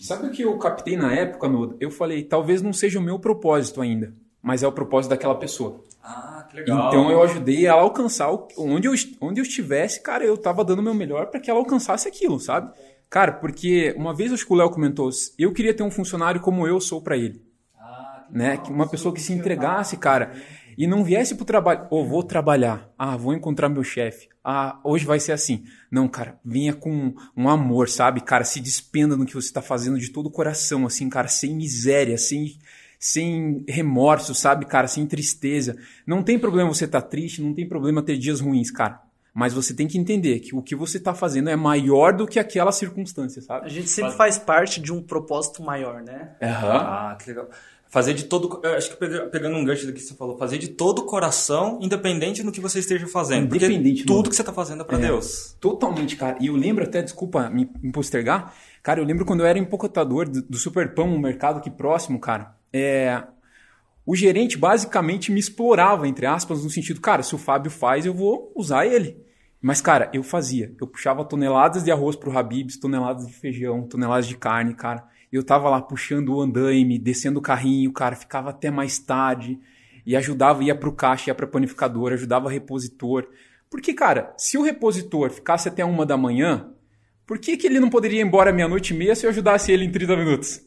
[0.02, 1.74] Sabe o que eu captei na época, Nudo?
[1.80, 5.87] Eu falei, talvez não seja o meu propósito ainda, mas é o propósito daquela pessoa.
[6.10, 6.88] Ah, que legal.
[6.88, 10.64] Então eu ajudei ela a alcançar o, onde, eu, onde eu estivesse, cara, eu tava
[10.64, 12.72] dando o meu melhor para que ela alcançasse aquilo, sabe?
[13.10, 16.66] Cara, porque uma vez acho que o Léo comentou, eu queria ter um funcionário como
[16.66, 17.42] eu sou para ele.
[17.78, 18.58] Ah, né?
[18.70, 20.32] Uma pessoa que se entregasse, cara,
[20.78, 24.80] e não viesse pro trabalho, ou oh, vou trabalhar, ah, vou encontrar meu chefe, ah,
[24.82, 25.64] hoje vai ser assim.
[25.90, 28.22] Não, cara, vinha com um amor, sabe?
[28.22, 31.54] Cara, se despenda no que você tá fazendo de todo o coração, assim, cara, sem
[31.54, 32.56] miséria, sem
[32.98, 35.76] sem remorso, sabe, cara, sem tristeza.
[36.06, 39.00] Não tem problema você estar tá triste, não tem problema ter dias ruins, cara.
[39.32, 42.40] Mas você tem que entender que o que você está fazendo é maior do que
[42.40, 43.66] aquela circunstância, sabe?
[43.66, 46.30] A gente sempre faz parte de um propósito maior, né?
[46.42, 46.48] Uhum.
[46.50, 47.48] Ah, que legal.
[47.88, 48.60] Fazer de todo.
[48.76, 48.96] Acho que
[49.30, 52.60] pegando um gancho do que você falou, fazer de todo o coração, independente do que
[52.60, 53.54] você esteja fazendo.
[53.54, 54.04] Independente.
[54.04, 55.56] Tudo que você está fazendo é para Deus.
[55.60, 56.36] Totalmente, cara.
[56.40, 60.28] E eu lembro até, desculpa me, me postergar, cara, eu lembro quando eu era empacotador
[60.28, 62.57] do, do Superpão, um mercado aqui próximo, cara.
[62.72, 63.22] É,
[64.04, 68.14] o gerente basicamente me explorava, entre aspas, no sentido, cara, se o Fábio faz, eu
[68.14, 69.16] vou usar ele.
[69.60, 70.74] Mas, cara, eu fazia.
[70.80, 75.04] Eu puxava toneladas de arroz pro Habibs, toneladas de feijão, toneladas de carne, cara.
[75.30, 79.58] Eu tava lá puxando o andaime, descendo o carrinho, cara, ficava até mais tarde
[80.06, 83.28] e ajudava, ia pro caixa, ia pra panificadora, ajudava o repositor.
[83.68, 86.70] Porque, cara, se o repositor ficasse até uma da manhã,
[87.26, 89.84] por que, que ele não poderia ir embora meia-noite e meia se eu ajudasse ele
[89.84, 90.66] em 30 minutos?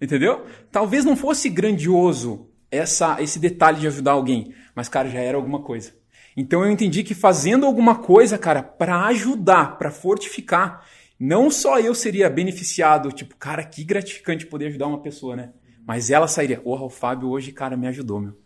[0.00, 0.46] Entendeu?
[0.70, 5.60] Talvez não fosse grandioso essa, esse detalhe de ajudar alguém, mas, cara, já era alguma
[5.60, 5.92] coisa.
[6.36, 10.86] Então eu entendi que fazendo alguma coisa, cara, para ajudar, para fortificar,
[11.18, 15.50] não só eu seria beneficiado, tipo, cara, que gratificante poder ajudar uma pessoa, né?
[15.84, 18.38] Mas ela sairia, porra, o Fábio hoje, cara, me ajudou, meu.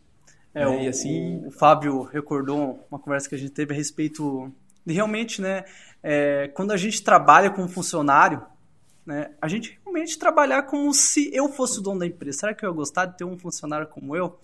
[0.54, 1.44] É, o, e assim...
[1.46, 4.50] o Fábio recordou uma conversa que a gente teve a respeito
[4.86, 5.64] de realmente, né,
[6.02, 8.42] é, quando a gente trabalha com um funcionário,
[9.04, 12.38] né, a gente realmente trabalhar como se eu fosse o dono da empresa.
[12.38, 14.38] Será que eu ia gostar de ter um funcionário como eu?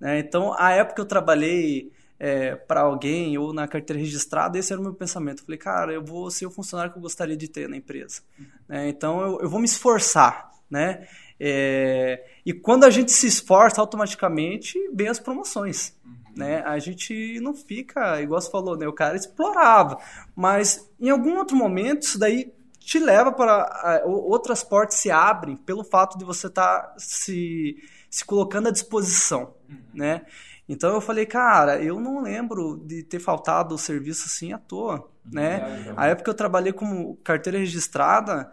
[0.00, 4.72] Né, então, a época que eu trabalhei é, para alguém ou na carteira registrada, esse
[4.72, 5.40] era o meu pensamento.
[5.40, 8.22] Eu falei, cara, eu vou ser o funcionário que eu gostaria de ter na empresa.
[8.38, 8.86] Uhum.
[8.86, 11.06] então eu, eu, vou me esforçar, né?
[11.38, 15.94] É, e quando a gente se esforça, automaticamente vem as promoções.
[16.04, 16.14] Uhum.
[16.36, 16.62] Né?
[16.64, 18.86] A gente não fica, igual você falou, né?
[18.86, 19.98] o cara explorava.
[20.34, 22.52] Mas em algum outro momento, isso daí
[22.84, 24.02] te leva para.
[24.04, 27.76] Outras portas se abrem pelo fato de você estar tá se,
[28.10, 29.54] se colocando à disposição.
[29.68, 29.78] Uhum.
[29.94, 30.22] Né?
[30.68, 35.08] Então eu falei, cara, eu não lembro de ter faltado o serviço assim à toa,
[35.24, 35.86] né?
[35.88, 38.50] É, a época eu trabalhei como carteira registrada,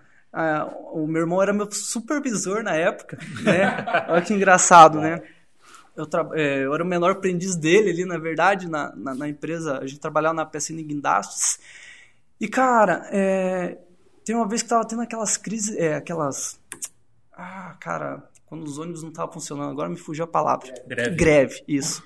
[0.93, 3.85] o meu irmão era meu supervisor na época, né?
[4.09, 5.21] Olha que engraçado, né?
[5.95, 9.79] Eu, é, eu, era o menor aprendiz dele ali, na verdade, na, na, na empresa.
[9.79, 11.59] A gente trabalhava na PSN Guindastes.
[12.39, 13.77] E, cara, é,
[14.31, 16.57] tem uma vez que tava tendo aquelas crises, é, aquelas...
[17.33, 19.71] Ah, cara, quando os ônibus não estavam funcionando.
[19.71, 20.73] Agora me fugiu a palavra.
[20.87, 21.15] Greve.
[21.17, 22.01] Greve, isso.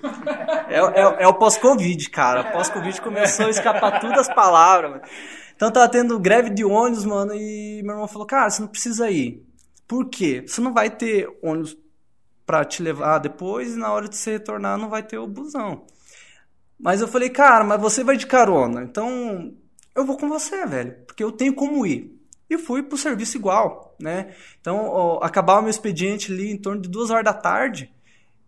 [0.68, 2.50] é, é, é, o pós-Covid, cara.
[2.50, 4.90] Pós-Covid começou a escapar tudo as palavras.
[4.90, 5.02] Mano.
[5.54, 9.08] Então tava tendo greve de ônibus, mano, e meu irmão falou, cara, você não precisa
[9.08, 9.40] ir.
[9.86, 10.42] Por quê?
[10.44, 11.76] Você não vai ter ônibus
[12.44, 15.86] para te levar depois e na hora de você retornar não vai ter o busão.
[16.76, 19.54] Mas eu falei, cara, mas você vai de carona, então
[19.96, 22.16] eu vou com você, velho, porque eu tenho como ir
[22.48, 24.34] e fui pro serviço igual, né?
[24.60, 27.92] Então, ó, acabava meu expediente ali em torno de duas horas da tarde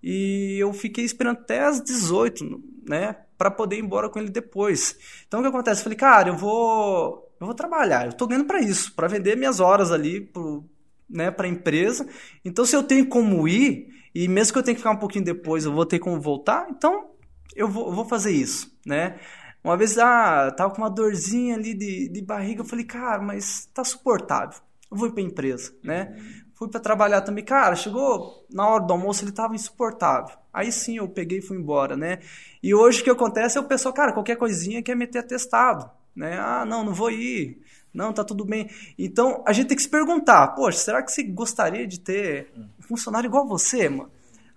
[0.02, 3.16] e eu fiquei esperando até as 18, né?
[3.36, 4.96] Para poder ir embora com ele depois.
[5.26, 5.80] Então, o que acontece?
[5.80, 9.36] Eu falei, cara, eu vou, eu vou trabalhar, eu tô ganhando para isso, para vender
[9.36, 10.64] minhas horas ali pro,
[11.08, 12.06] né, para a empresa.
[12.44, 15.24] Então, se eu tenho como ir e mesmo que eu tenha que ficar um pouquinho
[15.24, 17.10] depois, eu vou ter como voltar, então
[17.54, 19.18] eu vou, eu vou fazer isso, né?
[19.68, 23.66] Uma vez, ah, tava com uma dorzinha ali de, de barriga, eu falei, cara, mas
[23.66, 24.58] tá suportável.
[24.90, 26.16] Eu vou ir pra empresa, né?
[26.54, 27.44] Fui para trabalhar também.
[27.44, 30.34] Cara, chegou na hora do almoço, ele tava insuportável.
[30.50, 32.20] Aí sim eu peguei e fui embora, né?
[32.62, 36.38] E hoje o que acontece é o pessoal, cara, qualquer coisinha quer meter atestado, né?
[36.38, 37.60] Ah, não, não vou ir.
[37.92, 38.70] Não, tá tudo bem.
[38.98, 42.82] Então a gente tem que se perguntar: poxa, será que você gostaria de ter um
[42.82, 44.10] funcionário igual você, mano?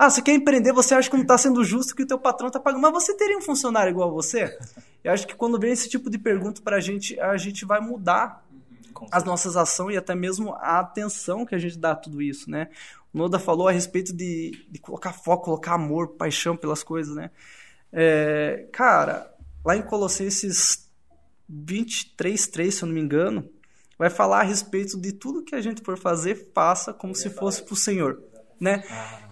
[0.03, 2.47] Ah, você quer empreender, você acha que não está sendo justo que o teu patrão
[2.47, 4.57] está pagando, mas você teria um funcionário igual a você?
[5.03, 7.79] Eu acho que quando vem esse tipo de pergunta para a gente, a gente vai
[7.79, 8.43] mudar
[9.11, 12.49] as nossas ações e até mesmo a atenção que a gente dá a tudo isso,
[12.49, 12.69] né?
[13.13, 17.29] O Noda falou a respeito de, de colocar foco, colocar amor, paixão pelas coisas, né?
[17.93, 19.31] É, cara,
[19.63, 20.89] lá em Colossenses
[21.47, 23.47] 23, 3, se eu não me engano,
[23.99, 27.61] vai falar a respeito de tudo que a gente for fazer, faça como se fosse
[27.61, 28.30] para o Senhor
[28.61, 28.83] né?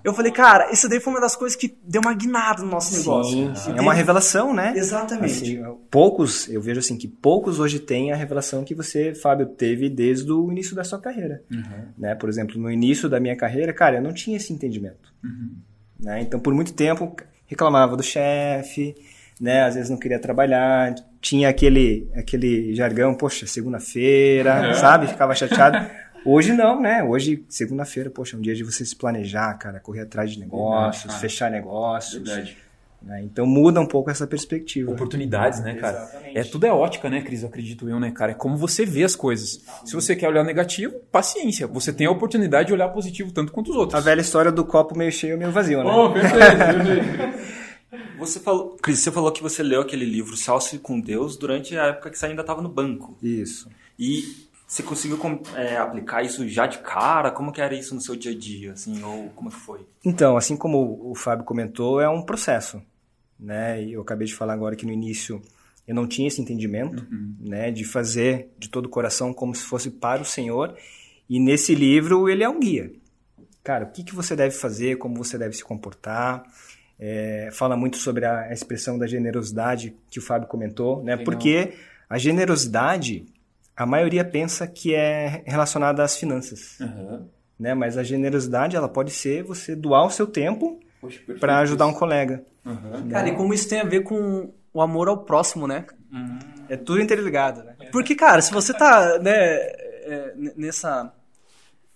[0.04, 2.98] Eu falei, cara, isso daí foi uma das coisas que deu uma guinada no nosso
[2.98, 3.56] negócio.
[3.56, 4.74] Sim, É uma revelação, né?
[4.76, 5.60] Exatamente.
[5.60, 9.90] Assim, poucos, eu vejo assim, que poucos hoje têm a revelação que você, Fábio, teve
[9.90, 11.44] desde o início da sua carreira.
[11.52, 11.88] Uhum.
[11.98, 12.16] Né?
[12.16, 15.14] Por exemplo, no início da minha carreira, cara, eu não tinha esse entendimento.
[15.24, 15.58] Uhum.
[16.00, 16.22] Né?
[16.22, 17.14] Então, por muito tempo,
[17.46, 18.96] reclamava do chefe,
[19.40, 19.64] né?
[19.64, 24.74] Às vezes não queria trabalhar, tinha aquele, aquele jargão, poxa, segunda-feira, uhum.
[24.76, 25.08] sabe?
[25.08, 25.78] Ficava chateado.
[26.26, 27.04] Hoje não, né?
[27.04, 31.04] Hoje, segunda-feira, poxa, é um dia de você se planejar, cara, correr atrás de negócios,
[31.04, 32.24] Verdade, fechar negócios.
[32.24, 32.58] Verdade.
[33.02, 33.22] Né?
[33.24, 34.92] Então muda um pouco essa perspectiva.
[34.92, 36.04] Oportunidades, né, cara?
[36.04, 36.38] Exatamente.
[36.38, 37.44] É tudo é ótica, né, Cris?
[37.44, 38.34] Eu acredito eu, né, cara?
[38.34, 39.64] É como você vê as coisas.
[39.86, 41.66] Se você quer olhar negativo, paciência.
[41.68, 43.96] Você tem a oportunidade de olhar positivo tanto quanto os outros.
[43.96, 45.90] A velha história do copo meio cheio meio vazio, né?
[45.90, 47.60] Oh, perfeito,
[48.20, 51.86] Você falou, Cris, você falou que você leu aquele livro Salse com Deus durante a
[51.86, 53.18] época que você ainda estava no banco.
[53.24, 53.70] Isso.
[53.98, 55.20] E você conseguiu
[55.56, 57.32] é, aplicar isso já de cara?
[57.32, 59.80] Como que era isso no seu dia a dia, assim, ou como que foi?
[60.06, 62.80] Então, assim como o Fábio comentou, é um processo,
[63.40, 63.84] né?
[63.84, 65.42] E eu acabei de falar agora que no início
[65.88, 67.36] eu não tinha esse entendimento, uhum.
[67.40, 70.78] né, de fazer de todo o coração como se fosse para o Senhor.
[71.28, 72.92] E nesse livro ele é um guia.
[73.64, 76.44] Cara, o que, que você deve fazer, como você deve se comportar.
[77.00, 81.18] É, fala muito sobre a expressão da generosidade que o Fábio comentou, né?
[81.18, 81.74] Porque
[82.08, 83.26] a generosidade
[83.80, 87.26] a maioria pensa que é relacionada às finanças, uhum.
[87.58, 87.74] né?
[87.74, 90.78] Mas a generosidade ela pode ser você doar o seu tempo
[91.40, 92.44] para ajudar um colega.
[92.66, 93.08] Uhum.
[93.10, 95.86] Cara, e como isso tem a ver com o amor ao próximo, né?
[96.12, 96.40] Uhum.
[96.68, 97.78] É tudo interligado, né?
[97.90, 101.14] Porque, cara, se você tá, né, é, nessa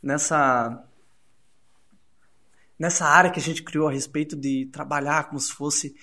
[0.01, 0.85] nessa
[2.79, 5.93] nessa área que a gente criou a respeito de trabalhar como se fosse,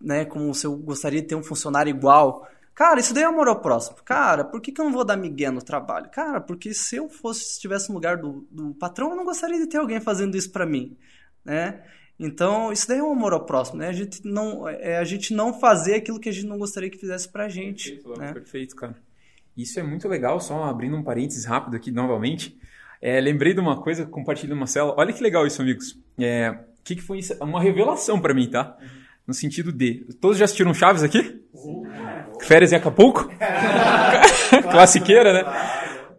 [0.00, 3.48] né, como se eu gostaria de ter um funcionário igual, Cara, isso daí é amor
[3.48, 3.96] ao próximo.
[4.04, 6.10] Cara, por que, que eu não vou dar migué no trabalho?
[6.10, 9.66] Cara, porque se eu fosse, estivesse no lugar do, do patrão, eu não gostaria de
[9.66, 10.96] ter alguém fazendo isso para mim,
[11.44, 11.82] né?
[12.18, 13.88] Então, isso daí é um amor ao próximo, né?
[13.88, 16.98] A gente não, é a gente não fazer aquilo que a gente não gostaria que
[16.98, 17.92] fizesse pra gente.
[17.92, 18.32] Perfeito, né?
[18.32, 18.96] perfeito cara.
[19.56, 22.58] Isso é muito legal, só abrindo um parênteses rápido aqui novamente.
[23.00, 24.94] É, lembrei de uma coisa, compartilhei uma cela.
[24.96, 25.98] Olha que legal isso, amigos.
[26.18, 27.34] É, que, que foi isso?
[27.42, 28.76] Uma revelação para mim, tá?
[28.80, 28.88] Uhum.
[29.28, 30.06] No sentido de.
[30.20, 31.42] Todos já assistiram Chaves aqui?
[31.52, 31.84] Uhum.
[32.42, 33.30] Férias em Acapulco?
[34.70, 35.44] Classiqueira, né?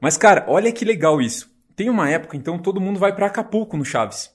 [0.02, 1.52] Mas, cara, olha que legal isso.
[1.76, 4.32] Tem uma época, então, todo mundo vai para Acapulco no Chaves.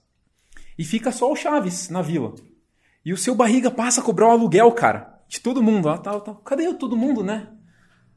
[0.78, 2.34] E fica só o Chaves na vila.
[3.04, 5.18] E o seu barriga passa a cobrar o aluguel, cara.
[5.28, 5.88] De todo mundo.
[5.88, 6.36] Ah, tal, tal.
[6.36, 7.48] Cadê todo mundo, né?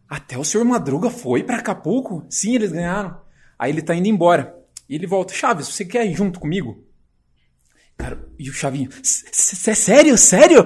[0.08, 2.26] Até o senhor Madruga foi para Acapulco?
[2.30, 3.22] Sim, eles ganharam.
[3.58, 4.56] Aí ele tá indo embora.
[4.90, 5.34] E ele volta.
[5.34, 6.84] Chaves, você quer ir junto comigo?
[7.98, 10.18] Cara, e o Chavinho, sério?
[10.18, 10.66] Sério?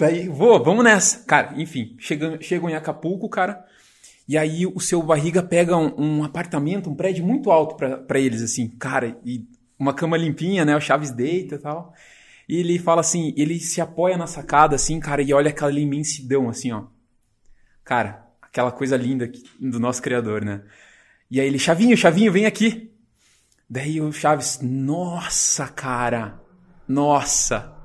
[0.00, 1.22] Daí, vou, vamos nessa.
[1.24, 3.62] Cara, enfim, chegam, chegam em Acapulco, cara.
[4.26, 8.40] E aí o seu barriga pega um, um apartamento, um prédio muito alto para eles,
[8.40, 9.46] assim, cara, e
[9.78, 10.74] uma cama limpinha, né?
[10.74, 11.92] O Chaves deita e tal.
[12.48, 16.48] E ele fala assim, ele se apoia na sacada, assim, cara, e olha aquela imensidão,
[16.48, 16.84] assim, ó.
[17.84, 20.62] Cara, aquela coisa linda do nosso Criador, né?
[21.30, 22.90] E aí ele, Chavinho, Chavinho, vem aqui.
[23.68, 26.40] Daí o Chaves, nossa, cara,
[26.88, 27.79] nossa.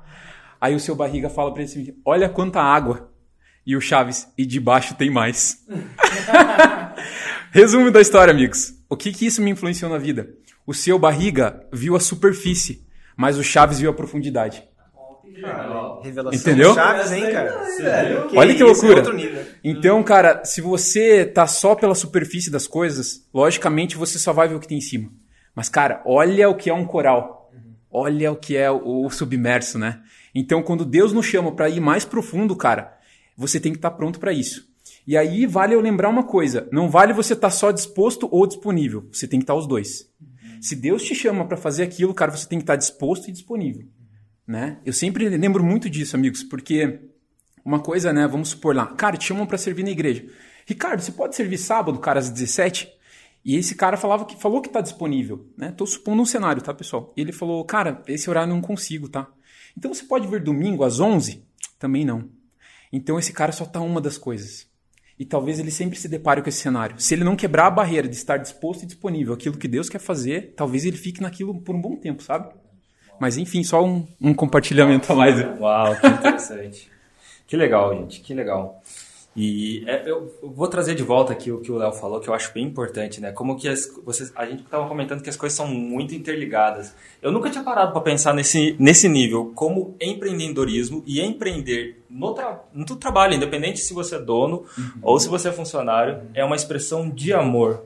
[0.66, 3.12] Aí o seu barriga fala para ele assim: Olha quanta água.
[3.64, 5.64] E o Chaves, e debaixo tem mais.
[7.52, 8.74] Resumo da história, amigos.
[8.88, 10.28] O que, que isso me influenciou na vida?
[10.66, 12.84] O seu barriga viu a superfície,
[13.16, 14.64] mas o Chaves viu a profundidade.
[16.02, 16.74] revelação Entendeu?
[16.74, 17.60] Chaves, hein, cara?
[18.36, 19.02] Olha que loucura.
[19.02, 24.48] É então, cara, se você tá só pela superfície das coisas, logicamente você só vai
[24.48, 25.10] ver o que tem em cima.
[25.54, 27.36] Mas, cara, olha o que é um coral.
[27.90, 30.02] Olha o que é o submerso, né?
[30.38, 32.94] Então, quando Deus nos chama para ir mais profundo, cara,
[33.34, 34.68] você tem que estar tá pronto para isso.
[35.06, 38.46] E aí vale eu lembrar uma coisa: não vale você estar tá só disposto ou
[38.46, 39.08] disponível.
[39.10, 40.10] Você tem que estar tá os dois.
[40.60, 43.32] Se Deus te chama para fazer aquilo, cara, você tem que estar tá disposto e
[43.32, 43.86] disponível.
[44.46, 44.76] Né?
[44.84, 47.00] Eu sempre lembro muito disso, amigos, porque
[47.64, 48.28] uma coisa, né?
[48.28, 50.26] Vamos supor lá, cara, te chamam para servir na igreja.
[50.66, 52.92] Ricardo, você pode servir sábado, cara, às 17?
[53.42, 55.72] E esse cara falava que falou que está disponível, né?
[55.72, 57.14] Tô supondo um cenário, tá, pessoal?
[57.16, 59.28] E ele falou, cara, esse horário eu não consigo, tá?
[59.76, 61.44] Então você pode vir domingo às 11?
[61.78, 62.28] Também não.
[62.92, 64.66] Então esse cara só está uma das coisas.
[65.18, 67.00] E talvez ele sempre se depare com esse cenário.
[67.00, 69.98] Se ele não quebrar a barreira de estar disposto e disponível aquilo que Deus quer
[69.98, 72.54] fazer, talvez ele fique naquilo por um bom tempo, sabe?
[73.18, 75.40] Mas enfim, só um, um compartilhamento a mais.
[75.58, 76.90] Uau, que interessante.
[77.46, 78.82] que legal, gente, que legal.
[79.36, 82.32] E é, eu vou trazer de volta aqui o que o Léo falou, que eu
[82.32, 83.32] acho bem importante, né?
[83.32, 86.94] Como que as, vocês, a gente estava comentando que as coisas são muito interligadas.
[87.20, 92.60] Eu nunca tinha parado para pensar nesse, nesse nível, como empreendedorismo e empreender no, tra,
[92.72, 94.92] no trabalho, independente se você é dono uhum.
[95.02, 97.82] ou se você é funcionário, é uma expressão de amor.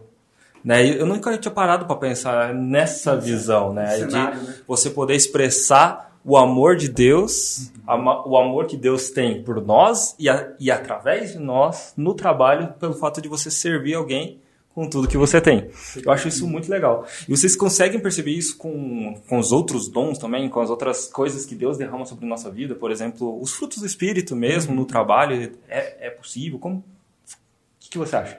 [0.64, 0.86] Né?
[0.86, 3.96] Eu nunca tinha parado para pensar nessa visão, né?
[3.96, 4.54] Cenário, de né?
[4.68, 10.28] você poder expressar o amor de Deus, o amor que Deus tem por nós e,
[10.28, 14.38] a, e através de nós no trabalho, pelo fato de você servir alguém
[14.74, 15.68] com tudo que você tem.
[16.04, 17.06] Eu acho isso muito legal.
[17.28, 21.44] E vocês conseguem perceber isso com, com os outros dons também, com as outras coisas
[21.44, 22.74] que Deus derrama sobre nossa vida?
[22.74, 26.58] Por exemplo, os frutos do Espírito mesmo no trabalho, é, é possível?
[26.58, 26.84] Como, o
[27.80, 28.38] que, que você acha?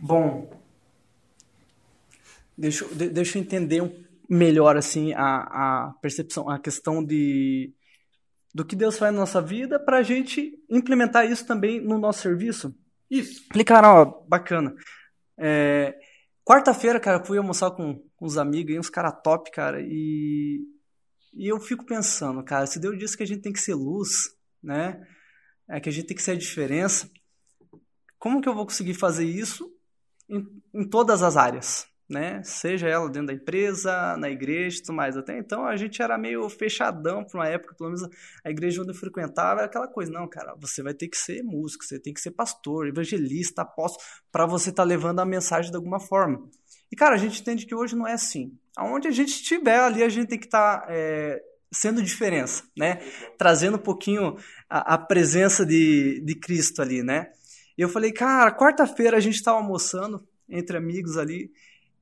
[0.00, 0.50] Bom,
[2.56, 3.92] deixa, deixa eu entender um
[4.28, 7.72] melhor assim a, a percepção, a questão de
[8.54, 12.20] do que Deus faz na nossa vida para a gente implementar isso também no nosso
[12.20, 12.74] serviço.
[13.10, 13.46] Isso.
[13.48, 14.74] Falei, cara, ó, bacana.
[15.38, 15.94] É,
[16.44, 20.60] Quarta-feira, cara, fui almoçar com, com uns amigos, uns caras top, cara, e,
[21.34, 24.08] e eu fico pensando, cara, se Deus disse que a gente tem que ser luz,
[24.62, 25.00] né?
[25.68, 27.08] É que a gente tem que ser a diferença.
[28.18, 29.72] Como que eu vou conseguir fazer isso
[30.28, 32.42] em, em todas as áreas né?
[32.44, 35.16] Seja ela dentro da empresa, na igreja e tudo mais.
[35.16, 38.08] Até então a gente era meio fechadão por uma época, pelo menos
[38.44, 41.42] a igreja onde eu frequentava era aquela coisa, não, cara, você vai ter que ser
[41.42, 45.70] músico, você tem que ser pastor, evangelista, apóstolo, para você estar tá levando a mensagem
[45.70, 46.46] de alguma forma.
[46.90, 48.56] E, cara, a gente entende que hoje não é assim.
[48.76, 52.96] Aonde a gente estiver ali, a gente tem que estar tá, é, sendo diferença, né?
[53.38, 54.36] Trazendo um pouquinho
[54.68, 57.32] a, a presença de, de Cristo ali, né?
[57.78, 61.50] E eu falei, cara, quarta-feira a gente estava almoçando entre amigos ali,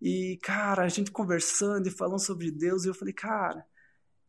[0.01, 3.67] e, cara, a gente conversando e falando sobre Deus, e eu falei, cara,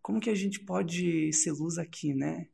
[0.01, 2.47] como que a gente pode ser luz aqui, né?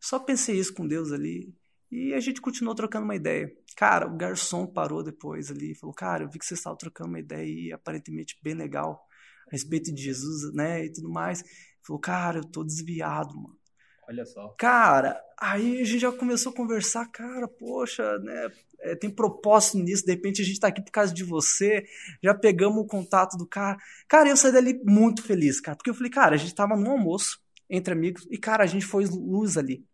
[0.00, 1.54] Só pensei isso com Deus ali.
[1.90, 3.54] E a gente continuou trocando uma ideia.
[3.76, 7.10] Cara, o garçom parou depois ali e falou: Cara, eu vi que você estava trocando
[7.10, 9.06] uma ideia aí, aparentemente bem legal,
[9.46, 10.86] a respeito de Jesus, né?
[10.86, 11.44] E tudo mais.
[11.86, 13.58] Falou: Cara, eu tô desviado, mano.
[14.08, 14.54] Olha só.
[14.58, 18.50] Cara, aí a gente já começou a conversar, cara, poxa, né?
[18.80, 21.84] É, tem propósito nisso, de repente a gente tá aqui por causa de você,
[22.20, 23.78] já pegamos o contato do cara.
[24.08, 26.90] Cara, eu saí dali muito feliz, cara, porque eu falei, cara, a gente tava no
[26.90, 29.84] almoço entre amigos e, cara, a gente foi luz ali.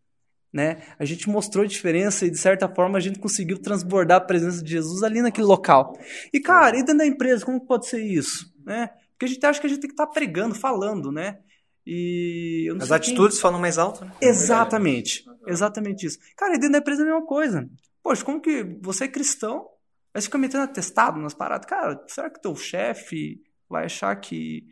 [0.51, 0.81] Né?
[0.97, 4.63] A gente mostrou a diferença e de certa forma a gente conseguiu transbordar a presença
[4.63, 5.95] de Jesus ali naquele local.
[6.33, 8.89] E cara, e dentro da empresa, como pode ser isso, né?
[9.11, 11.37] Porque a gente acha que a gente tem que estar tá pregando, falando, né?
[11.85, 13.41] E As atitudes quem...
[13.41, 14.11] falam mais alto, né?
[14.21, 15.25] Exatamente.
[15.47, 16.19] Exatamente isso.
[16.37, 17.69] Cara, e dentro da empresa é a mesma coisa.
[18.03, 19.67] Poxa, como que você é cristão,
[20.13, 21.65] mas fica metendo atestado nas paradas?
[21.65, 24.67] Cara, será que teu chefe vai achar que,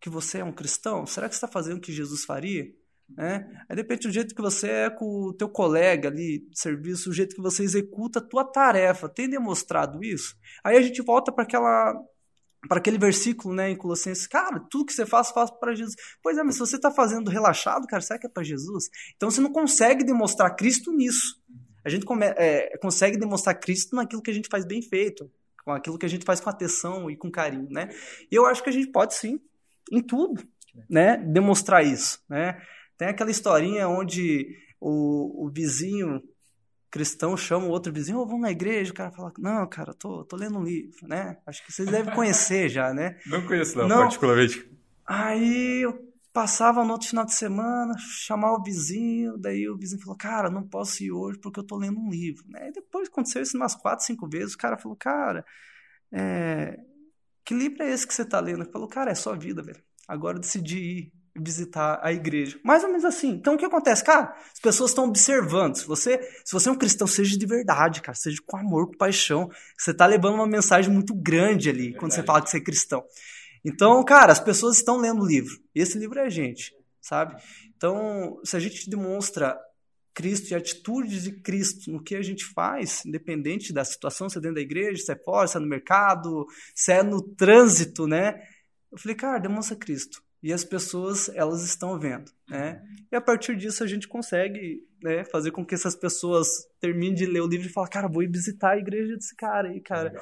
[0.00, 1.06] que você é um cristão?
[1.06, 2.66] Será que você está fazendo o que Jesus faria?
[3.08, 3.48] Né?
[3.68, 7.12] Aí depende do jeito que você é com o teu colega ali de serviço, o
[7.12, 10.36] jeito que você executa a tua tarefa, tem demonstrado isso?
[10.62, 11.94] Aí a gente volta para aquela
[12.68, 15.96] para aquele versículo, né, em Colossenses, cara, tudo que você faz, faz para Jesus.
[16.22, 18.88] Pois é, mas se você está fazendo relaxado, cara, será que é para Jesus?
[19.16, 21.40] Então você não consegue demonstrar Cristo nisso.
[21.84, 25.30] A gente come, é, consegue demonstrar Cristo naquilo que a gente faz bem feito,
[25.64, 27.88] com aquilo que a gente faz com atenção e com carinho, né?
[28.30, 29.40] E eu acho que a gente pode sim,
[29.90, 30.42] em tudo,
[30.88, 32.60] né, demonstrar isso, né?
[32.98, 34.46] Tem aquela historinha onde
[34.80, 36.22] o, o vizinho
[36.90, 40.24] cristão chama o outro vizinho, oh, vamos na igreja, o cara fala, não, cara, tô,
[40.24, 41.38] tô lendo um livro, né?
[41.46, 43.18] Acho que vocês devem conhecer já, né?
[43.26, 44.70] Não conheço não, não, particularmente.
[45.06, 50.16] Aí eu passava no outro final de semana, chamava o vizinho, daí o vizinho falou,
[50.16, 52.68] cara, não posso ir hoje porque eu tô lendo um livro, né?
[52.68, 55.44] E depois aconteceu isso umas quatro, cinco vezes, o cara falou, cara,
[56.12, 56.78] é...
[57.44, 58.62] que livro é esse que você tá lendo?
[58.62, 59.82] Ele falou, cara, é sua vida, velho.
[60.06, 62.58] Agora eu decidi ir visitar a igreja.
[62.62, 63.30] Mais ou menos assim.
[63.30, 64.04] Então o que acontece?
[64.04, 65.76] Cara, as pessoas estão observando.
[65.76, 68.16] Se você, se você é um cristão, seja de verdade, cara.
[68.16, 69.50] Seja com amor, com paixão.
[69.76, 73.04] Você está levando uma mensagem muito grande ali quando você fala você é cristão.
[73.64, 75.58] Então, cara, as pessoas estão lendo o livro.
[75.74, 77.40] Esse livro é a gente, sabe?
[77.76, 79.58] Então, se a gente demonstra
[80.14, 84.40] Cristo e atitudes de Cristo no que a gente faz, independente da situação, se é
[84.40, 88.40] dentro da igreja, se é fora, se é no mercado, se é no trânsito, né?
[88.90, 92.82] Eu falei, cara, demonstra Cristo e as pessoas elas estão vendo, né?
[93.10, 96.48] E a partir disso a gente consegue né, fazer com que essas pessoas
[96.80, 99.68] terminem de ler o livro e falar, cara, vou ir visitar a igreja desse cara
[99.68, 100.12] aí, cara.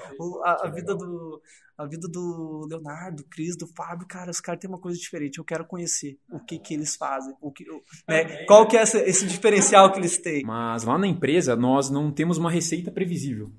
[0.45, 1.41] a, a vida do
[1.79, 5.37] a vida do Leonardo, do Cris, do Fábio, cara, os caras têm uma coisa diferente.
[5.37, 7.67] Eu quero conhecer o que que eles fazem, o que,
[8.09, 10.43] né, qual que é esse, esse diferencial que eles têm.
[10.43, 13.53] Mas lá na empresa nós não temos uma receita previsível.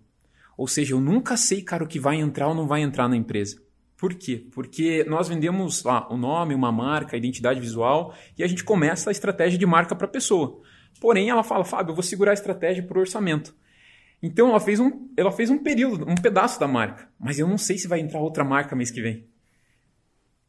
[0.58, 3.16] Ou seja, eu nunca sei, cara, o que vai entrar ou não vai entrar na
[3.16, 3.62] empresa.
[3.98, 4.48] Por quê?
[4.52, 9.10] Porque nós vendemos lá o nome, uma marca, a identidade visual e a gente começa
[9.10, 10.62] a estratégia de marca para a pessoa.
[11.02, 13.56] Porém, ela fala, Fábio, eu vou segurar a estratégia por orçamento.
[14.22, 17.58] Então ela fez, um, ela fez um período, um pedaço da marca, mas eu não
[17.58, 19.28] sei se vai entrar outra marca mês que vem.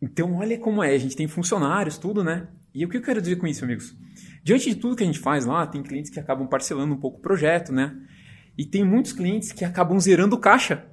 [0.01, 2.49] Então olha como é, a gente tem funcionários, tudo, né?
[2.75, 3.97] E o que eu quero dizer com isso, amigos?
[4.43, 7.19] Diante de tudo que a gente faz lá, tem clientes que acabam parcelando um pouco
[7.19, 7.95] o projeto, né?
[8.57, 10.87] E tem muitos clientes que acabam zerando o caixa.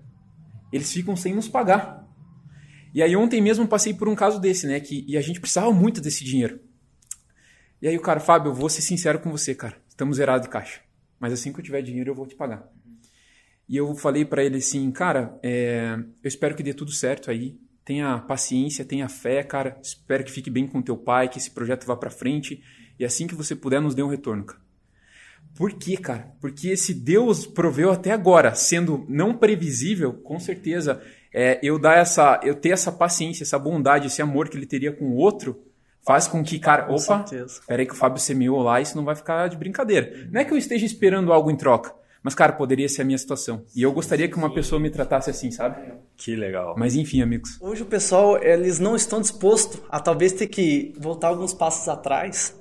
[0.71, 2.04] Eles ficam sem nos pagar.
[2.95, 4.79] E aí ontem mesmo passei por um caso desse, né?
[4.79, 6.61] Que, e a gente precisava muito desse dinheiro.
[7.81, 9.75] E aí o cara, Fábio, eu vou ser sincero com você, cara.
[9.89, 10.79] Estamos zerados de caixa.
[11.19, 12.71] Mas assim que eu tiver dinheiro, eu vou te pagar.
[13.67, 17.59] E eu falei para ele assim, cara, é, eu espero que dê tudo certo aí.
[17.83, 19.77] Tenha paciência, tenha fé, cara.
[19.83, 22.63] Espero que fique bem com teu pai, que esse projeto vá para frente.
[22.97, 24.61] E assim que você puder, nos dê um retorno, cara.
[25.53, 26.33] Por quê, cara?
[26.39, 31.01] Porque esse Deus proveu até agora, sendo não previsível, com certeza
[31.37, 34.93] é, eu dar essa, eu ter essa paciência, essa bondade, esse amor que ele teria
[34.93, 35.61] com o outro,
[36.01, 37.25] faz com que, cara, opa,
[37.67, 40.29] peraí que o Fábio semeou lá, isso não vai ficar de brincadeira.
[40.31, 43.17] Não é que eu esteja esperando algo em troca, mas, cara, poderia ser a minha
[43.17, 43.65] situação.
[43.75, 45.91] E eu gostaria que uma pessoa me tratasse assim, sabe?
[46.15, 46.73] Que legal.
[46.77, 47.57] Mas enfim, amigos.
[47.59, 52.55] Hoje o pessoal, eles não estão dispostos a talvez ter que voltar alguns passos atrás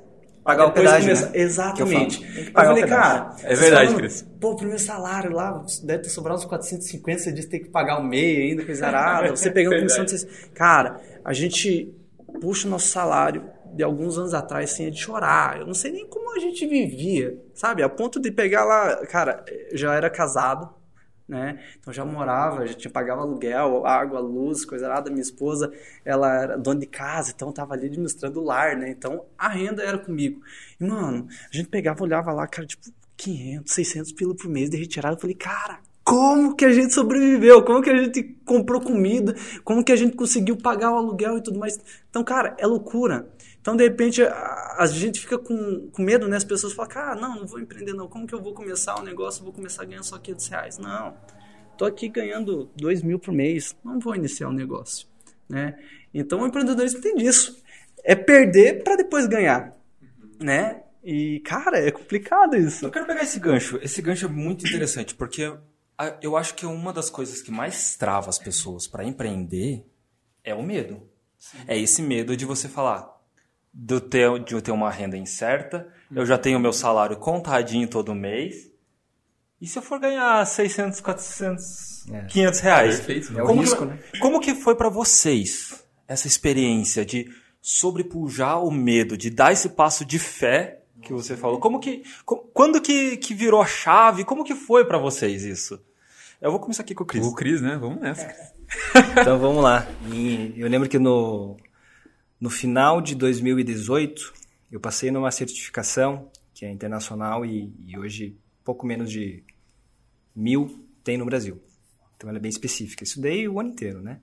[0.44, 1.38] Pagar o depois pedágio, começa- né?
[1.38, 2.22] Exatamente.
[2.22, 2.88] Eu Eu o falei, pedágio.
[3.24, 3.36] cara...
[3.44, 4.22] É verdade, Cris.
[4.40, 7.70] Pô, o primeiro salário lá, deve ter sobrado uns 450, você disse que tem que
[7.70, 9.30] pagar o MEI ainda, coisa arada.
[9.34, 10.10] Você pegando comissão de...
[10.10, 11.92] vocês- Cara, a gente
[12.40, 15.58] puxa o nosso salário de alguns anos atrás sem de chorar.
[15.60, 17.82] Eu não sei nem como a gente vivia, sabe?
[17.82, 18.96] A ponto de pegar lá...
[19.06, 20.68] Cara, já era casado,
[21.28, 21.58] né?
[21.78, 25.10] Então já morava, já tinha pagava aluguel, água, luz, coisa nada.
[25.10, 25.72] Minha esposa,
[26.04, 28.90] ela era dona de casa, então tava ali administrando o lar, né?
[28.90, 30.40] Então a renda era comigo.
[30.80, 32.84] E mano, a gente pegava, olhava lá, cara, tipo
[33.16, 35.16] 500, 600 pila por mês de retirada.
[35.16, 37.64] Eu falei, cara, como que a gente sobreviveu?
[37.64, 39.34] Como que a gente comprou comida?
[39.64, 41.80] Como que a gente conseguiu pagar o aluguel e tudo mais?
[42.10, 43.26] Então, cara, é loucura.
[43.64, 46.36] Então, de repente, a, a gente fica com, com medo, né?
[46.36, 48.06] As pessoas falam, cara, não, não vou empreender não.
[48.06, 49.40] Como que eu vou começar o negócio?
[49.40, 50.76] Eu vou começar ganhando só 500 reais.
[50.76, 51.16] Não,
[51.78, 53.74] tô aqui ganhando 2 mil por mês.
[53.82, 55.08] Não vou iniciar o negócio,
[55.48, 55.78] né?
[56.12, 57.58] Então, o empreendedorismo tem disso.
[58.04, 59.74] É perder para depois ganhar,
[60.38, 60.82] né?
[61.02, 62.84] E, cara, é complicado isso.
[62.84, 63.78] Eu quero pegar esse gancho.
[63.82, 65.50] Esse gancho é muito interessante, porque
[66.20, 69.86] eu acho que uma das coisas que mais trava as pessoas para empreender
[70.44, 71.00] é o medo.
[71.66, 73.13] É esse medo de você falar
[73.74, 77.88] de eu ter, de eu ter uma renda incerta, eu já tenho meu salário contadinho
[77.88, 78.72] todo mês,
[79.60, 82.24] e se eu for ganhar 600, 400, É.
[82.26, 82.96] 500 reais?
[82.96, 83.40] Perfeito, né?
[83.40, 83.98] É o como, risco, que, né?
[84.20, 87.30] como que foi para vocês essa experiência de
[87.62, 91.58] sobrepujar o medo, de dar esse passo de fé que você falou?
[91.60, 92.02] Como que,
[92.52, 94.22] quando que, que virou a chave?
[94.24, 95.80] Como que foi para vocês isso?
[96.42, 97.24] Eu vou começar aqui com o Cris.
[97.24, 97.78] O Cris, né?
[97.80, 98.28] Vamos nessa.
[99.18, 99.86] Então vamos lá.
[100.12, 101.56] E eu lembro que no,
[102.44, 104.34] no final de 2018,
[104.70, 109.42] eu passei numa certificação que é internacional e, e hoje pouco menos de
[110.36, 111.58] mil tem no Brasil.
[112.14, 113.02] Então ela é bem específica.
[113.02, 114.20] Estudei o ano inteiro, né?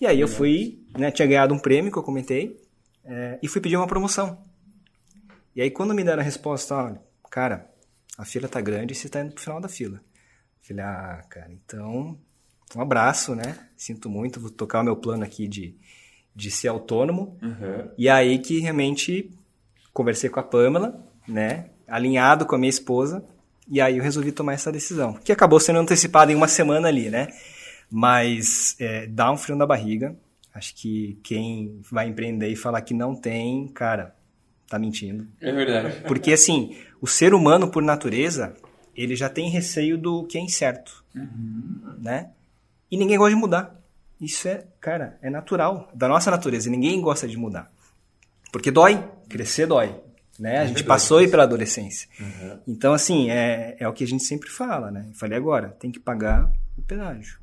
[0.00, 2.62] E aí eu fui, né, tinha ganhado um prêmio que eu comentei
[3.04, 4.40] é, e fui pedir uma promoção.
[5.56, 7.68] E aí quando me deram a resposta, olha, cara,
[8.16, 10.00] a fila tá grande e você tá indo pro final da fila.
[10.62, 12.16] Falei, ah, cara, então
[12.76, 13.58] um abraço, né?
[13.76, 15.76] Sinto muito, vou tocar o meu plano aqui de,
[16.34, 17.36] de ser autônomo.
[17.96, 19.30] E aí que realmente
[19.92, 21.66] conversei com a Pamela, né?
[21.86, 23.24] Alinhado com a minha esposa.
[23.68, 25.14] E aí eu resolvi tomar essa decisão.
[25.14, 27.28] Que acabou sendo antecipada em uma semana ali, né?
[27.90, 30.16] Mas é, dá um frio na barriga.
[30.52, 34.14] Acho que quem vai empreender e falar que não tem, cara,
[34.68, 35.26] tá mentindo.
[35.40, 36.00] É verdade.
[36.06, 38.56] Porque, assim, o ser humano, por natureza,
[38.96, 41.04] ele já tem receio do que é incerto,
[41.98, 42.30] né?
[42.90, 43.79] E ninguém gosta de mudar.
[44.20, 46.68] Isso é, cara, é natural, da nossa natureza.
[46.68, 47.72] Ninguém gosta de mudar.
[48.52, 49.94] Porque dói, crescer dói,
[50.38, 50.58] né?
[50.58, 52.08] A gente verdade, passou aí pela adolescência.
[52.66, 55.06] Então, assim, é, é o que a gente sempre fala, né?
[55.08, 57.38] Eu falei agora, tem que pagar o pedágio.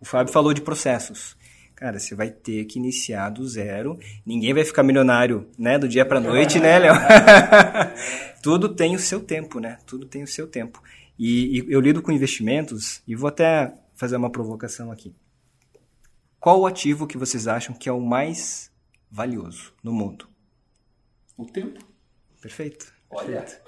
[0.00, 1.36] O Fábio falou de processos.
[1.74, 3.98] Cara, você vai ter que iniciar do zero.
[4.24, 6.94] Ninguém vai ficar milionário, né, do dia pra noite, né, Léo?
[8.42, 9.78] Tudo tem o seu tempo, né?
[9.86, 10.82] Tudo tem o seu tempo.
[11.18, 15.14] E, e eu lido com investimentos e vou até fazer uma provocação aqui.
[16.42, 18.68] Qual o ativo que vocês acham que é o mais
[19.08, 20.26] valioso no mundo?
[21.36, 21.78] O tempo.
[22.40, 22.92] Perfeito.
[23.08, 23.60] Perfeito.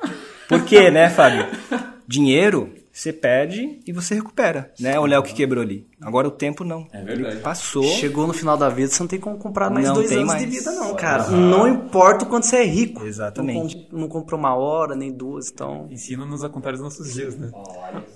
[0.48, 1.46] Por quê, né, Fábio?
[2.04, 4.96] Dinheiro você perde e você recupera, né?
[5.00, 5.84] Olha o que quebrou ali.
[6.00, 6.86] Agora o tempo não.
[6.92, 7.34] É verdade.
[7.34, 7.82] Ele passou.
[7.82, 10.28] Chegou no final da vida, você não tem como comprar mais Não dois tem anos
[10.28, 10.44] mais.
[10.44, 11.28] de vida, não, cara.
[11.28, 13.04] Não importa o quanto você é rico.
[13.04, 13.88] Exatamente.
[13.90, 15.88] Não, não comprou uma hora, nem duas, então.
[15.90, 17.50] Ensina-nos a contar os nossos dias, né?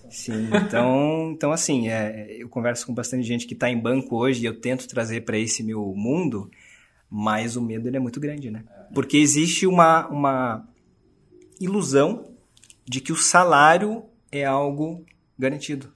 [0.08, 4.42] Sim, então, então assim, é, eu converso com bastante gente que está em banco hoje
[4.42, 6.48] e eu tento trazer para esse meu mundo,
[7.10, 8.62] mas o medo ele é muito grande, né?
[8.94, 10.68] Porque existe uma, uma
[11.60, 12.26] ilusão
[12.86, 15.04] de que o salário é algo
[15.38, 15.92] garantido.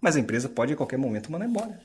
[0.00, 1.80] Mas a empresa pode a qualquer momento mandar embora,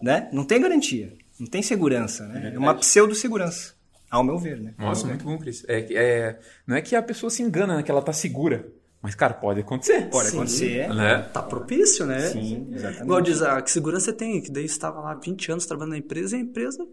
[0.00, 0.28] né?
[0.32, 2.52] Não tem garantia, não tem segurança, né?
[2.54, 3.74] É uma pseudo-segurança,
[4.10, 4.74] ao meu ver, né?
[4.78, 5.64] Nossa, muito bom, Cris.
[5.68, 7.82] É, que- é, não é que a pessoa se engana, né?
[7.82, 8.66] Que ela tá segura.
[9.02, 10.08] Mas, cara, pode acontecer.
[10.10, 10.36] Pode Sim.
[10.36, 11.18] acontecer, Né?
[11.32, 12.18] Tá propício, né?
[12.20, 13.02] sim, exatamente.
[13.04, 14.40] Igual diz, ah, que segurança você tem?
[14.42, 16.84] Que daí você estava lá 20 anos trabalhando na empresa e a empresa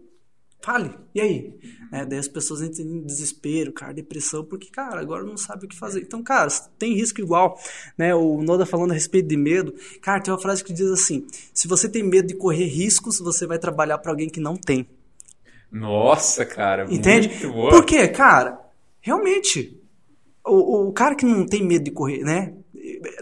[0.60, 0.90] fale.
[1.14, 1.54] E aí?
[1.92, 5.68] É, daí as pessoas entram em desespero, cara, depressão, porque, cara, agora não sabe o
[5.68, 6.00] que fazer.
[6.00, 6.48] Então, cara,
[6.78, 7.58] tem risco igual.
[7.96, 8.14] Né?
[8.14, 9.74] O Noda falando a respeito de medo.
[10.02, 13.46] Cara, tem uma frase que diz assim: se você tem medo de correr riscos, você
[13.46, 14.88] vai trabalhar para alguém que não tem.
[15.70, 16.86] Nossa, cara.
[16.90, 17.28] Entende?
[17.28, 17.70] Muito boa.
[17.70, 18.08] Por quê?
[18.08, 18.58] Cara,
[19.00, 19.80] realmente,
[20.44, 22.54] o, o cara que não tem medo de correr, né?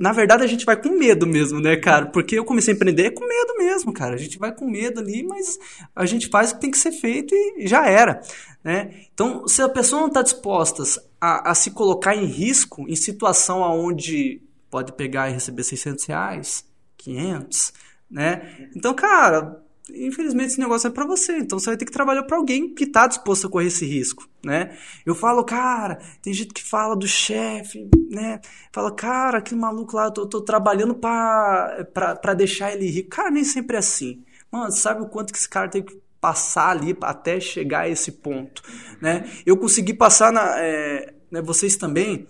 [0.00, 2.06] Na verdade, a gente vai com medo mesmo, né, cara?
[2.06, 4.14] Porque eu comecei a empreender com medo mesmo, cara.
[4.14, 5.58] A gente vai com medo ali, mas
[5.94, 8.20] a gente faz o que tem que ser feito e já era,
[8.62, 8.90] né?
[9.12, 10.82] Então, se a pessoa não está disposta
[11.20, 16.64] a, a se colocar em risco, em situação onde pode pegar e receber 600 reais,
[16.96, 17.72] 500,
[18.10, 18.68] né?
[18.76, 22.36] Então, cara, infelizmente esse negócio é para você, então você vai ter que trabalhar para
[22.36, 24.76] alguém que tá disposto a correr esse risco, né?
[25.04, 28.40] Eu falo, cara, tem gente que fala do chefe, né?
[28.72, 33.10] Fala, cara, aquele maluco lá, eu tô, tô trabalhando para deixar ele rico.
[33.10, 34.24] Cara, nem sempre é assim.
[34.50, 38.10] Mano, sabe o quanto que esse cara tem que passar ali até chegar a esse
[38.10, 38.62] ponto,
[39.02, 39.28] né?
[39.44, 42.26] Eu consegui passar na, é, né, vocês também,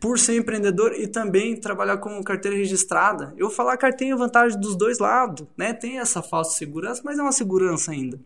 [0.00, 3.32] por ser empreendedor e também trabalhar com carteira registrada.
[3.36, 5.72] Eu vou falar que tem vantagem dos dois lados, né?
[5.72, 8.18] Tem essa falsa segurança, mas é uma segurança ainda.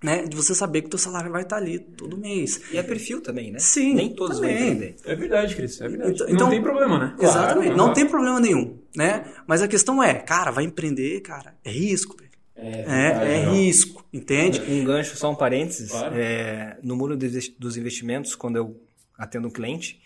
[0.00, 2.60] Né, de você saber que o teu salário vai estar ali todo mês.
[2.72, 3.58] E é perfil também, né?
[3.58, 3.94] Sim.
[3.94, 4.54] Nem todos também.
[4.56, 4.96] vão empreender.
[5.04, 6.12] É verdade, Cris, é verdade.
[6.22, 7.16] Então- não tem problema, né?
[7.18, 7.94] Exatamente, Claro, não claro.
[7.94, 9.24] tem problema nenhum, né?
[9.44, 12.30] Mas a questão é, cara, vai empreender, cara, é risco, velho.
[12.54, 14.62] É, é, risco, entende?
[14.68, 15.90] Um gancho, só um parênteses.
[15.90, 16.14] Claro.
[16.16, 17.16] É, no mundo
[17.58, 18.80] dos investimentos, quando eu
[19.18, 20.00] atendo um cliente,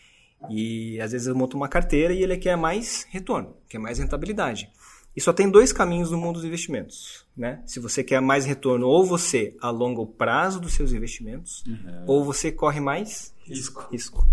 [0.50, 4.70] e às vezes eu monto uma carteira e ele quer mais retorno, quer mais rentabilidade.
[5.14, 7.26] E só tem dois caminhos no mundo dos investimentos.
[7.36, 7.62] Né?
[7.66, 11.64] Se você quer mais retorno, ou você alonga o prazo dos seus investimentos,
[12.06, 13.88] ou você corre mais Risco.
[13.90, 14.26] risco.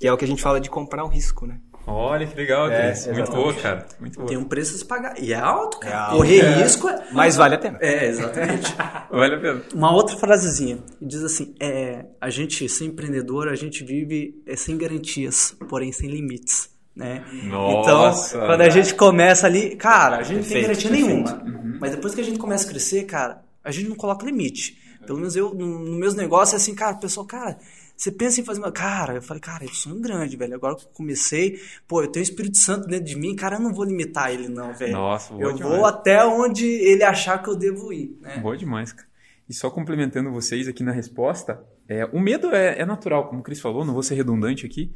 [0.00, 1.60] Que é o que a gente fala de comprar o risco, né?
[1.86, 3.06] Olha que legal, É, Cris.
[3.08, 3.86] Muito boa, cara.
[3.98, 4.28] Muito boa.
[4.28, 5.20] Tem um preço a se pagar.
[5.20, 5.94] E é alto, cara.
[5.94, 6.16] É alto.
[6.16, 6.62] Correr É.
[6.62, 7.04] risco é.
[7.12, 7.78] Mas vale a pena.
[7.80, 8.74] É, exatamente.
[9.10, 9.62] Vale a pena.
[9.74, 14.78] Uma outra frasezinha diz assim: é, a gente, ser empreendedor, a gente vive é, sem
[14.78, 16.70] garantias, porém sem limites.
[16.94, 17.24] Né?
[17.44, 18.36] Nossa.
[18.36, 21.42] Então, quando a gente começa ali, cara, a gente não tem Perfeito, garantia nenhuma.
[21.80, 24.78] Mas depois que a gente começa a crescer, cara, a gente não coloca limite.
[25.06, 27.58] Pelo menos eu, no, no meus negócios, é assim, cara, o pessoal, cara,
[27.96, 28.72] você pensa em fazer uma.
[28.72, 30.54] Cara, eu falei, cara, eu sou um grande, velho.
[30.54, 33.60] Agora que eu comecei, pô, eu tenho o Espírito Santo dentro de mim, cara, eu
[33.60, 34.92] não vou limitar ele, não, velho.
[34.92, 35.76] Nossa, boa eu demais.
[35.76, 38.38] vou até onde ele achar que eu devo ir, né?
[38.38, 39.08] Boa demais, cara.
[39.48, 43.42] E só complementando vocês aqui na resposta, é, o medo é, é natural, como o
[43.42, 44.94] Cris falou, não vou ser redundante aqui,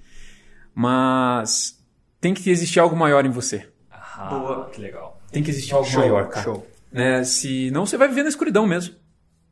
[0.75, 1.79] mas
[2.21, 3.69] tem que existir algo maior em você.
[3.91, 4.71] Ah, Boa.
[4.71, 5.21] que legal.
[5.31, 6.45] Tem que existir algo maior, cara.
[6.45, 6.67] show.
[6.91, 7.23] Né?
[7.25, 8.95] Senão você vai viver na escuridão mesmo.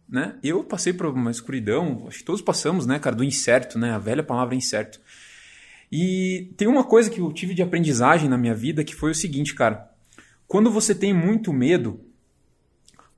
[0.09, 0.37] Né?
[0.43, 3.93] Eu passei por uma escuridão, acho que todos passamos, né, cara, do incerto, né?
[3.93, 5.01] A velha palavra incerto.
[5.91, 9.15] E tem uma coisa que eu tive de aprendizagem na minha vida que foi o
[9.15, 9.91] seguinte, cara.
[10.47, 12.01] Quando você tem muito medo,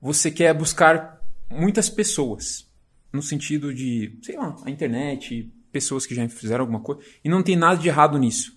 [0.00, 1.20] você quer buscar
[1.50, 2.66] muitas pessoas.
[3.12, 7.00] No sentido de, sei lá, a internet, pessoas que já fizeram alguma coisa.
[7.24, 8.56] E não tem nada de errado nisso.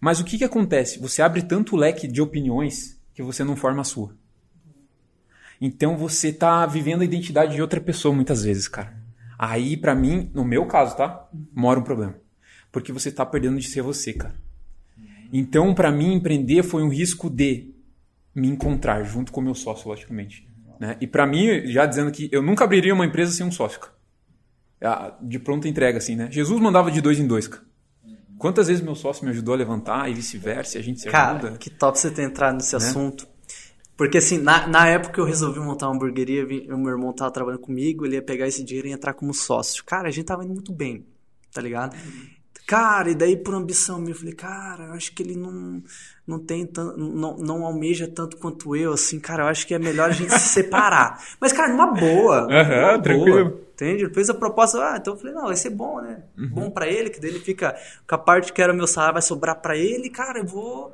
[0.00, 0.98] Mas o que, que acontece?
[1.00, 4.14] Você abre tanto leque de opiniões que você não forma a sua.
[5.60, 8.94] Então você tá vivendo a identidade de outra pessoa muitas vezes, cara.
[9.38, 11.28] Aí, pra mim, no meu caso, tá?
[11.54, 12.14] Mora um problema.
[12.72, 14.34] Porque você tá perdendo de ser você, cara.
[15.32, 17.74] Então, pra mim, empreender foi um risco de
[18.34, 20.46] me encontrar junto com o meu sócio, logicamente.
[20.78, 20.96] Né?
[21.00, 23.92] E pra mim, já dizendo que eu nunca abriria uma empresa sem um sócio, cara.
[24.80, 26.28] Ah, De pronta entrega, assim, né?
[26.30, 27.64] Jesus mandava de dois em dois, cara.
[28.38, 31.38] Quantas vezes meu sócio me ajudou a levantar e vice-versa, e a gente se Cara,
[31.38, 31.56] ajuda.
[31.58, 32.84] que top você ter entrado nesse Né?
[32.84, 33.26] assunto.
[33.96, 37.30] Porque assim, na, na época que eu resolvi montar uma hamburgueria, o meu irmão tava
[37.30, 39.82] trabalhando comigo, ele ia pegar esse dinheiro e entrar como sócio.
[39.84, 41.06] Cara, a gente tava indo muito bem,
[41.52, 41.96] tá ligado?
[42.66, 45.80] Cara, e daí por ambição minha, eu falei, cara, eu acho que ele não,
[46.26, 49.78] não tem tanto, não, não almeja tanto quanto eu, assim, cara, eu acho que é
[49.78, 51.22] melhor a gente se separar.
[51.40, 52.48] Mas, cara, numa boa.
[52.50, 53.50] Aham, numa tranquilo.
[53.50, 54.04] boa, Entende?
[54.04, 56.24] Ele fez a proposta, ah, então eu falei, não, vai ser bom, né?
[56.36, 56.48] Uhum.
[56.48, 57.76] Bom pra ele, que daí ele fica
[58.08, 60.92] com a parte que era meu salário, vai sobrar pra ele, cara, eu vou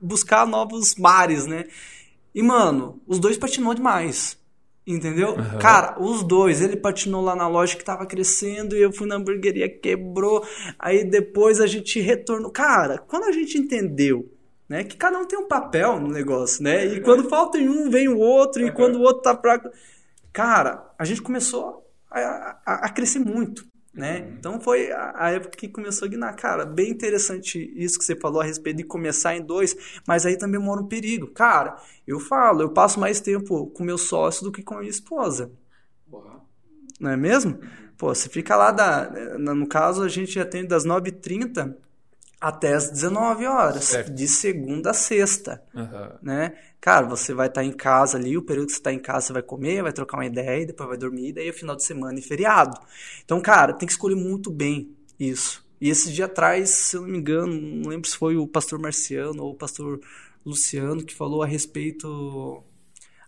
[0.00, 1.66] buscar novos mares, né?
[2.34, 4.38] E, mano, os dois patinou demais.
[4.86, 5.36] Entendeu?
[5.60, 9.16] Cara, os dois, ele patinou lá na loja que tava crescendo e eu fui na
[9.16, 10.44] hamburgueria, quebrou.
[10.78, 12.50] Aí depois a gente retornou.
[12.50, 14.28] Cara, quando a gente entendeu,
[14.68, 16.86] né, que cada um tem um papel no negócio, né?
[16.86, 19.68] E quando falta em um, vem o outro, e quando o outro tá fraco.
[20.32, 22.20] Cara, a gente começou a,
[22.64, 24.32] a- a crescer muito, né?
[24.38, 26.34] Então foi a, época que começou a guinar.
[26.36, 29.76] Cara, bem interessante isso que você falou a respeito de começar em dois,
[30.06, 31.28] mas aí também mora um perigo.
[31.28, 31.76] Cara,
[32.06, 35.50] eu falo, eu passo mais tempo com meu sócio do que com a minha esposa.
[37.00, 37.58] Não é mesmo?
[37.96, 41.76] Pô, você fica lá, da, no caso, a gente atende das 9h30
[42.40, 44.12] até as 19 horas, Certo.
[44.14, 46.18] de segunda a sexta Aham.
[46.22, 46.54] né?
[46.80, 49.32] Cara, você vai estar em casa ali, o período que você está em casa você
[49.34, 52.22] vai comer, vai trocar uma ideia, depois vai dormir, daí é final de semana e
[52.22, 52.78] feriado.
[53.22, 55.62] Então, cara, tem que escolher muito bem isso.
[55.78, 58.78] E esse dia atrás, se eu não me engano, não lembro se foi o pastor
[58.78, 60.00] Marciano ou o pastor
[60.44, 62.62] Luciano que falou a respeito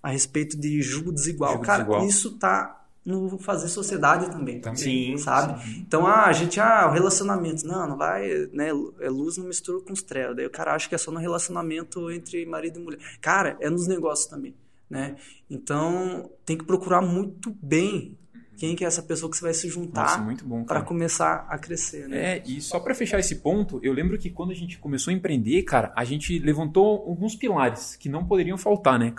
[0.03, 1.53] a respeito de julgo desigual.
[1.53, 2.07] Julgo cara, desigual.
[2.07, 4.61] isso tá no fazer sociedade também.
[4.61, 4.77] Também.
[4.77, 5.61] Sim, Sabe?
[5.79, 7.67] Então, ah, a gente, ah, o relacionamento.
[7.67, 8.69] Não, não vai, né?
[9.01, 10.37] É luz não mistura com os trevas.
[10.37, 13.01] Daí o cara acha que é só no relacionamento entre marido e mulher.
[13.21, 14.55] Cara, é nos negócios também,
[14.89, 15.17] né?
[15.51, 18.17] Então, tem que procurar muito bem
[18.57, 20.25] quem que é essa pessoa que você vai se juntar
[20.67, 22.37] para começar a crescer, né?
[22.37, 25.15] É, e só pra fechar esse ponto, eu lembro que quando a gente começou a
[25.15, 29.13] empreender, cara, a gente levantou alguns pilares que não poderiam faltar, né?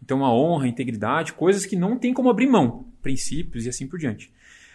[0.00, 3.86] Então, a honra, a integridade, coisas que não tem como abrir mão, princípios e assim
[3.86, 4.32] por diante.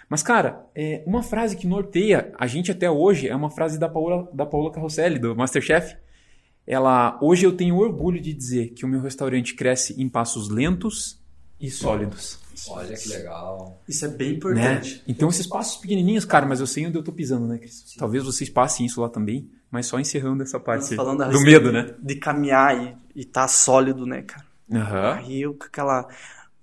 [0.07, 3.89] Mas, cara, é, uma frase que norteia a gente até hoje é uma frase da
[3.89, 5.95] Paola, da Paola Carroselli, do Masterchef.
[6.65, 11.19] Ela, hoje eu tenho orgulho de dizer que o meu restaurante cresce em passos lentos
[11.59, 12.39] e sólidos.
[12.69, 13.81] Olha que legal.
[13.87, 14.35] Isso é bem Né?
[14.35, 15.03] importante.
[15.07, 17.95] Então, esses passos pequenininhos, cara, mas eu sei onde eu tô pisando, né, Cris?
[17.97, 21.95] Talvez vocês passem isso lá também, mas só encerrando essa parte do medo, né?
[22.01, 22.77] De caminhar
[23.15, 24.45] e, e tá sólido, né, cara?
[24.71, 25.13] Aham.
[25.15, 26.07] Aí eu com aquela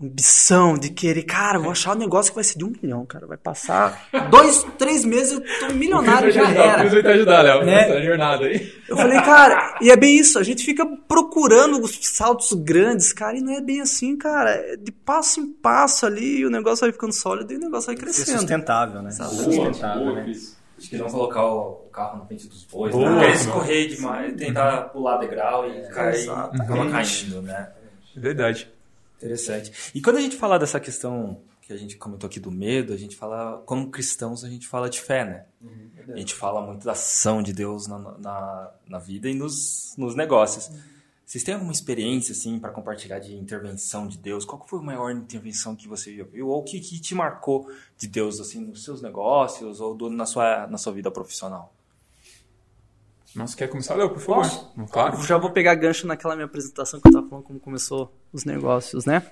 [0.01, 3.05] ambição de querer, cara, eu vou achar um negócio que vai ser de um milhão,
[3.05, 3.27] cara.
[3.27, 6.89] Vai passar dois, três meses, eu tô milionário, já era.
[6.89, 7.89] vai te ajudar, Léo, Né?
[7.89, 8.73] nessa jornada aí.
[8.89, 13.37] Eu falei, cara, e é bem isso, a gente fica procurando os saltos grandes, cara,
[13.37, 14.51] e não é bem assim, cara.
[14.51, 17.97] É de passo em passo ali, o negócio vai ficando sólido e o negócio vai
[17.97, 18.39] Ser crescendo.
[18.41, 19.11] sustentável, né?
[19.11, 20.33] Sustentável, né?
[20.79, 23.33] Acho que não colocar o carro na frente dos bois, Boa, né?
[23.33, 26.63] Escorrer demais, tentar pular degrau e cair, exatamente.
[26.63, 27.69] acaba caindo, né?
[28.17, 28.71] Verdade.
[29.19, 29.73] Interessante.
[29.95, 32.97] E quando a gente fala dessa questão que a gente comentou aqui do medo, a
[32.97, 35.45] gente fala, como cristãos, a gente fala de fé, né?
[36.15, 40.15] a gente fala muito da ação de Deus na, na, na vida e nos, nos
[40.15, 40.71] negócios.
[41.27, 44.47] Vocês têm alguma experiência, assim, para compartilhar de intervenção de Deus?
[44.47, 46.49] Qual foi a maior intervenção que você já viu?
[46.49, 50.25] Ou o que, que te marcou de Deus, assim, nos seus negócios ou do- na,
[50.25, 51.75] sua, na sua vida profissional?
[53.39, 54.43] Nossa, quer começar, Léo, por favor?
[54.43, 54.73] Posso?
[54.91, 55.23] Claro.
[55.23, 59.05] Já vou pegar gancho naquela minha apresentação que eu tava falando como começou os negócios,
[59.05, 59.23] né?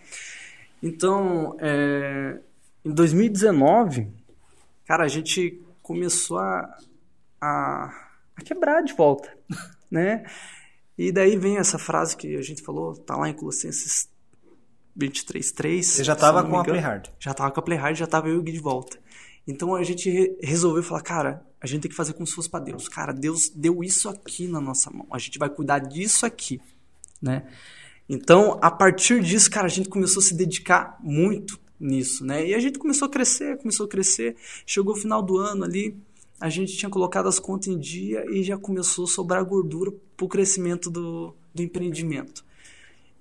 [0.81, 2.39] Então, é,
[2.85, 4.09] em 2019,
[4.85, 6.79] cara, a gente começou a,
[7.41, 7.93] a,
[8.37, 9.29] a quebrar de volta,
[9.91, 10.25] né?
[10.97, 14.09] E daí vem essa frase que a gente falou, tá lá em Colossenses
[14.97, 15.83] 23.3.
[15.83, 16.65] Você já se tava eu não me com a.
[16.65, 17.13] Playhard.
[17.19, 18.99] Já tava com a Playhard, já tava eu e o Gui de volta.
[19.47, 22.51] Então a gente re- resolveu falar, cara, a gente tem que fazer como se fosse
[22.51, 22.89] pra Deus.
[22.89, 25.07] Cara, Deus deu isso aqui na nossa mão.
[25.11, 26.61] A gente vai cuidar disso aqui,
[27.23, 27.47] né?
[28.09, 32.47] Então, a partir disso, cara, a gente começou a se dedicar muito nisso, né?
[32.47, 34.37] E a gente começou a crescer, começou a crescer.
[34.65, 35.97] Chegou o final do ano ali,
[36.41, 40.29] a gente tinha colocado as contas em dia e já começou a sobrar gordura pro
[40.29, 42.45] crescimento do, do empreendimento.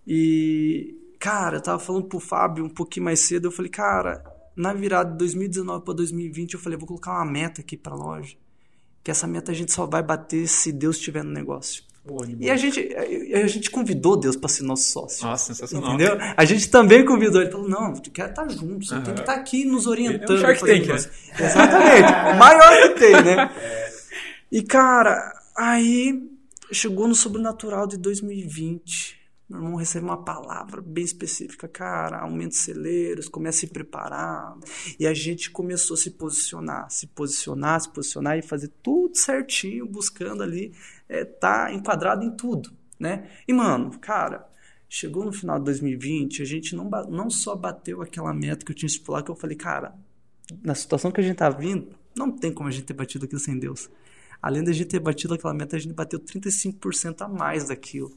[0.08, 4.24] E, cara, eu tava falando pro Fábio um pouquinho mais cedo, eu falei, cara,
[4.56, 8.36] na virada de 2019 para 2020, eu falei, vou colocar uma meta aqui pra loja.
[9.04, 11.84] Que essa meta a gente só vai bater se Deus estiver no negócio.
[12.40, 12.96] E a gente,
[13.34, 15.26] a a gente convidou Deus para ser nosso sócio.
[15.26, 15.96] Nossa, sensacional.
[15.96, 16.18] Entendeu?
[16.38, 17.42] A gente também convidou.
[17.42, 20.30] Ele falou: não, tu quer estar junto, você tem que estar aqui nos orientando.
[20.30, 21.12] É um Shark Tank, negócio.
[21.40, 22.32] Exatamente.
[22.32, 23.52] o maior que tem, né?
[24.52, 26.30] E, cara, aí
[26.72, 29.25] chegou no sobrenatural de 2020.
[29.48, 31.68] Meu irmão recebe uma palavra bem específica.
[31.68, 34.58] Cara, aumenta os celeiros, começa a se preparar.
[35.00, 39.86] E a gente começou a se posicionar, se posicionar, se posicionar e fazer tudo certinho,
[39.88, 40.74] buscando ali
[41.08, 43.30] é, tá enquadrado em tudo, né?
[43.48, 44.50] E, mano, cara,
[44.90, 48.76] chegou no final de 2020, a gente não, não só bateu aquela meta que eu
[48.76, 49.96] tinha estipulado, que eu falei, cara,
[50.64, 53.40] na situação que a gente tá vindo, não tem como a gente ter batido aquilo
[53.40, 53.90] sem Deus.
[54.42, 58.12] Além da gente ter batido aquela meta, a gente bateu 35% a mais daquilo,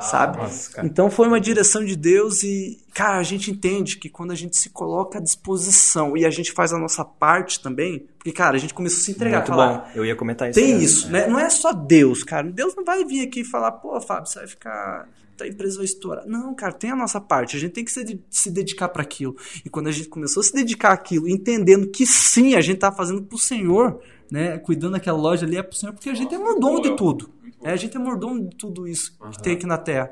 [0.00, 0.36] sabe?
[0.38, 0.84] nossa.
[0.84, 4.56] Então foi uma direção de Deus e, cara, a gente entende que quando a gente
[4.56, 8.60] se coloca à disposição e a gente faz a nossa parte também, porque, cara, a
[8.60, 9.38] gente começou a se entregar.
[9.38, 9.90] Muito falar, bom.
[9.94, 10.60] Eu ia comentar isso.
[10.60, 10.84] tem mesmo.
[10.84, 11.26] isso, né?
[11.26, 12.50] Não é só Deus, cara.
[12.50, 15.08] Deus não vai vir aqui e falar, pô, Fábio, você vai ficar.
[15.40, 16.26] A empresa vai estourar.
[16.26, 17.56] Não, cara, tem a nossa parte.
[17.56, 19.34] A gente tem que se, se dedicar para aquilo.
[19.64, 22.92] E quando a gente começou a se dedicar àquilo, entendendo que sim, a gente tá
[22.92, 24.58] fazendo pro Senhor, né?
[24.58, 27.30] Cuidando daquela loja ali é pro Senhor, porque a gente é mordomo de tudo.
[27.62, 30.10] É, a gente é mordomo de tudo isso que tem aqui na Terra.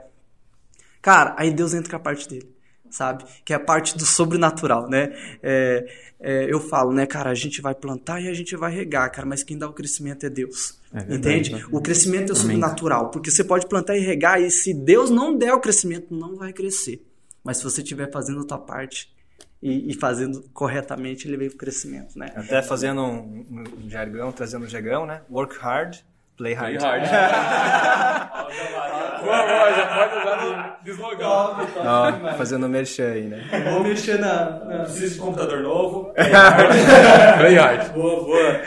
[1.01, 2.51] Cara, aí Deus entra com a parte dele,
[2.91, 3.25] sabe?
[3.45, 5.11] Que é a parte do sobrenatural, né?
[5.43, 5.87] É,
[6.21, 9.27] é, eu falo, né, cara, a gente vai plantar e a gente vai regar, cara,
[9.27, 10.79] mas quem dá o crescimento é Deus.
[10.93, 11.55] É verdade, entende?
[11.55, 11.69] né?
[11.71, 15.55] O crescimento é sobrenatural, porque você pode plantar e regar e se Deus não der
[15.55, 17.05] o crescimento, não vai crescer.
[17.45, 19.11] Mas se você estiver fazendo a tua parte
[19.63, 22.33] e, e fazendo corretamente, ele vem pro crescimento, né?
[22.37, 25.21] Até fazendo um, um jargão, trazendo um jargão, né?
[25.31, 25.97] Work hard,
[26.37, 26.79] play hard.
[29.25, 31.27] boa, boa, já pode usar de slogan.
[31.27, 33.45] Ó, fazendo merchan aí, né?
[33.73, 34.47] Vou mexer na.
[34.85, 36.13] Preciso de computador novo.
[36.15, 37.93] Play hard.
[37.93, 38.61] boa, boa.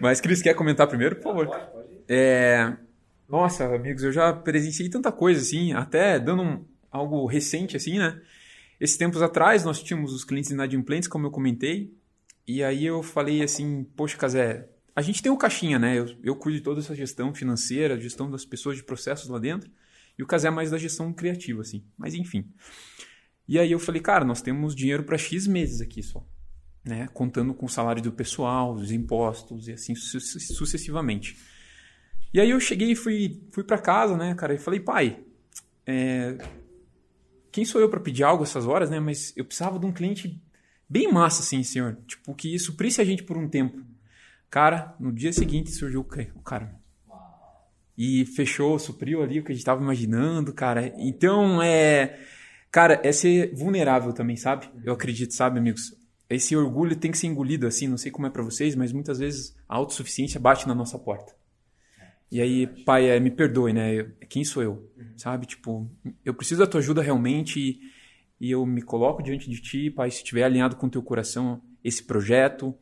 [0.00, 1.60] Mas, Cris, quer comentar primeiro, por favor?
[2.08, 2.72] É...
[3.28, 8.20] Nossa, amigos, eu já presenciei tanta coisa, assim, até dando um- algo recente, assim, né?
[8.80, 11.94] Esses tempos atrás, nós tínhamos os clientes inadimplentes, como eu comentei,
[12.46, 15.98] e aí eu falei assim, poxa, Casé, a gente tem o caixinha, né?
[15.98, 19.70] Eu, eu cuido de toda essa gestão financeira, gestão das pessoas, de processos lá dentro,
[20.18, 21.84] e o Casé é mais da gestão criativa, assim.
[21.96, 22.48] Mas, enfim.
[23.48, 26.26] E aí eu falei, cara, nós temos dinheiro para X meses aqui só
[26.84, 31.36] né, contando com o salário do pessoal, os impostos e assim su- sucessivamente.
[32.32, 35.20] E aí eu cheguei e fui, fui para casa, né, cara, e falei, pai,
[35.86, 36.36] é,
[37.54, 38.98] quem sou eu para pedir algo essas horas, né?
[38.98, 40.42] Mas eu precisava de um cliente
[40.88, 41.96] bem massa, assim, senhor.
[42.04, 43.80] Tipo, que suprisse a gente por um tempo.
[44.50, 46.74] Cara, no dia seguinte surgiu o cara.
[47.96, 50.92] E fechou, supriu ali o que a gente tava imaginando, cara.
[50.98, 52.18] Então, é.
[52.72, 54.68] Cara, é ser vulnerável também, sabe?
[54.82, 55.96] Eu acredito, sabe, amigos?
[56.28, 59.20] Esse orgulho tem que ser engolido assim, não sei como é para vocês, mas muitas
[59.20, 61.36] vezes a autossuficiência bate na nossa porta.
[62.30, 64.06] E aí, pai, é, me perdoe, né?
[64.28, 64.90] Quem sou eu?
[65.16, 65.46] Sabe?
[65.46, 65.88] Tipo,
[66.24, 67.80] eu preciso da tua ajuda realmente e,
[68.40, 71.60] e eu me coloco diante de ti, pai, se estiver alinhado com o teu coração
[71.82, 72.74] esse projeto.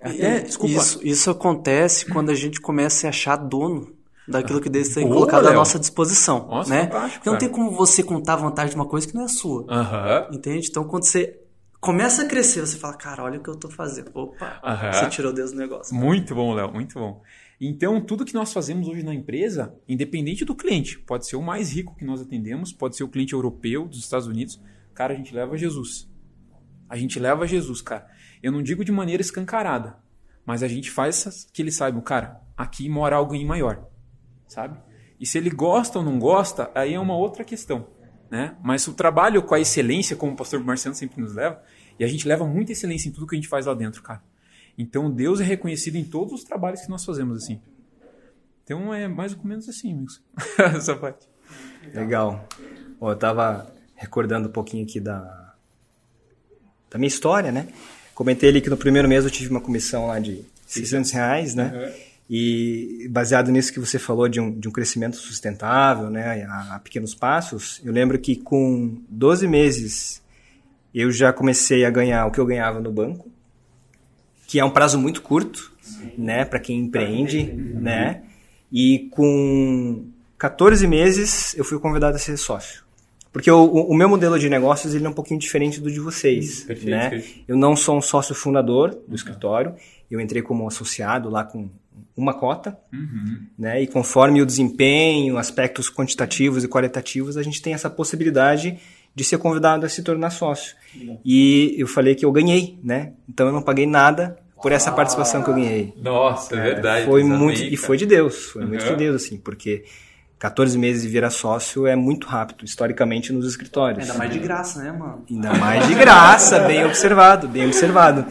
[0.00, 0.74] Até, desculpa.
[0.74, 3.94] Isso, isso acontece quando a gente começa a achar dono
[4.26, 6.90] daquilo que Deus tem colocado à nossa disposição, Nossa, né?
[7.20, 9.62] Então não tem como você contar vantagem de uma coisa que não é sua.
[9.62, 10.36] Uhum.
[10.36, 10.68] Entende?
[10.68, 11.38] Então quando você
[11.80, 14.10] começa a crescer, você fala, cara, olha o que eu tô fazendo.
[14.12, 14.92] Opa, uhum.
[14.92, 15.94] você tirou Deus do negócio.
[15.94, 17.22] Muito bom, Léo, muito bom.
[17.60, 21.72] Então, tudo que nós fazemos hoje na empresa, independente do cliente, pode ser o mais
[21.72, 24.60] rico que nós atendemos, pode ser o cliente europeu dos Estados Unidos,
[24.94, 26.08] cara, a gente leva Jesus.
[26.88, 28.06] A gente leva Jesus, cara.
[28.42, 29.96] Eu não digo de maneira escancarada,
[30.44, 33.88] mas a gente faz que eles saibam, cara, aqui mora alguém maior,
[34.46, 34.78] sabe?
[35.18, 37.88] E se ele gosta ou não gosta, aí é uma outra questão,
[38.30, 38.54] né?
[38.62, 41.62] Mas o trabalho com a excelência, como o pastor Marciano sempre nos leva,
[41.98, 44.22] e a gente leva muita excelência em tudo que a gente faz lá dentro, cara.
[44.78, 47.60] Então Deus é reconhecido em todos os trabalhos que nós fazemos assim.
[48.64, 50.22] Então é mais ou menos assim, amigos.
[50.58, 51.28] Essa parte.
[51.94, 52.46] Legal.
[52.98, 55.54] Bom, eu tava recordando um pouquinho aqui da,
[56.90, 57.68] da minha história, né?
[58.14, 61.72] Comentei ali que no primeiro mês eu tive uma comissão lá de 600 reais, né?
[61.72, 62.06] Uhum.
[62.28, 66.78] E baseado nisso que você falou de um, de um crescimento sustentável, né, a, a,
[66.80, 70.22] pequenos passos, eu lembro que com 12 meses
[70.92, 73.30] eu já comecei a ganhar o que eu ganhava no banco,
[74.46, 75.72] que é um prazo muito curto,
[76.16, 78.22] né, para quem empreende, né?
[78.72, 80.04] E com
[80.38, 82.84] 14 meses eu fui convidado a ser sócio.
[83.32, 86.64] Porque o, o, meu modelo de negócios ele é um pouquinho diferente do de vocês,
[86.64, 87.10] perfeito, né?
[87.10, 87.44] Perfeito.
[87.46, 89.74] Eu não sou um sócio fundador do escritório,
[90.10, 91.68] eu entrei como associado lá com
[92.16, 93.42] uma cota, uhum.
[93.58, 93.82] né?
[93.82, 98.78] E conforme o desempenho, aspectos quantitativos e qualitativos, a gente tem essa possibilidade
[99.16, 100.76] de ser convidado a se tornar sócio.
[101.24, 103.14] E eu falei que eu ganhei, né?
[103.26, 105.94] Então eu não paguei nada por essa participação que eu ganhei.
[105.96, 107.06] Nossa, é, verdade.
[107.06, 108.68] Foi muito e foi de Deus, foi uhum.
[108.68, 109.84] muito de Deus assim, porque
[110.38, 114.06] 14 meses de virar sócio é muito rápido, historicamente nos escritórios.
[114.06, 115.24] Ainda mais de graça, né, mano?
[115.30, 118.26] Ainda mais de graça, bem observado, bem observado.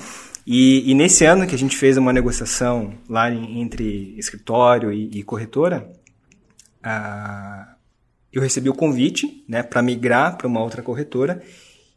[0.46, 5.24] E, e, nesse ano que a gente fez uma negociação lá entre escritório e, e
[5.24, 5.90] corretora,
[6.84, 7.75] a,
[8.36, 11.42] eu recebi o convite né, para migrar para uma outra corretora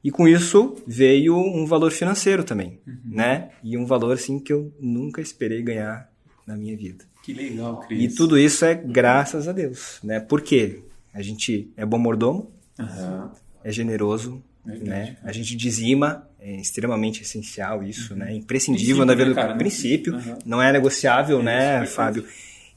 [0.02, 3.00] e com isso veio um valor financeiro também, uhum.
[3.04, 3.50] né?
[3.62, 6.08] E um valor assim que eu nunca esperei ganhar
[6.46, 7.04] na minha vida.
[7.24, 8.04] Que legal, Cris.
[8.04, 10.20] E tudo isso é graças a Deus, né?
[10.20, 10.82] Porque
[11.12, 13.28] a gente é bom mordomo, uhum.
[13.64, 15.16] é generoso, Verdade, né?
[15.24, 18.20] A gente dizima, é extremamente essencial isso, uhum.
[18.20, 18.34] né?
[18.34, 20.38] Imprescindível na vida né, do princípio, uhum.
[20.46, 22.24] não é negociável, é né, Fábio?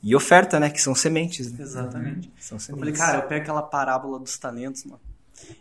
[0.03, 0.69] E oferta, né?
[0.69, 1.51] Que são sementes.
[1.51, 1.57] Né?
[1.61, 2.27] Exatamente.
[2.27, 2.33] Uhum.
[2.39, 2.69] São sementes.
[2.69, 4.99] Eu falei, cara, eu pego aquela parábola dos talentos, mano.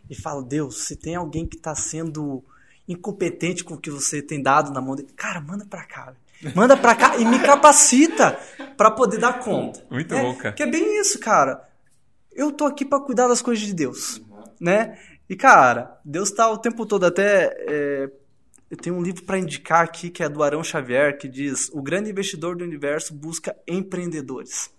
[0.08, 2.42] E falo, Deus, se tem alguém que está sendo
[2.88, 6.12] incompetente com o que você tem dado na mão dele, cara, manda pra cá.
[6.54, 8.38] Manda pra cá e me capacita
[8.76, 9.84] para poder dar conta.
[9.90, 10.54] Muito é, bom, cara.
[10.54, 11.68] Que é bem isso, cara.
[12.32, 14.22] Eu tô aqui para cuidar das coisas de Deus,
[14.58, 14.98] né?
[15.28, 17.54] E, cara, Deus tá o tempo todo até...
[17.68, 18.10] É,
[18.70, 21.82] eu tenho um livro para indicar aqui que é do Arão Xavier, que diz: O
[21.82, 24.70] grande investidor do universo busca empreendedores.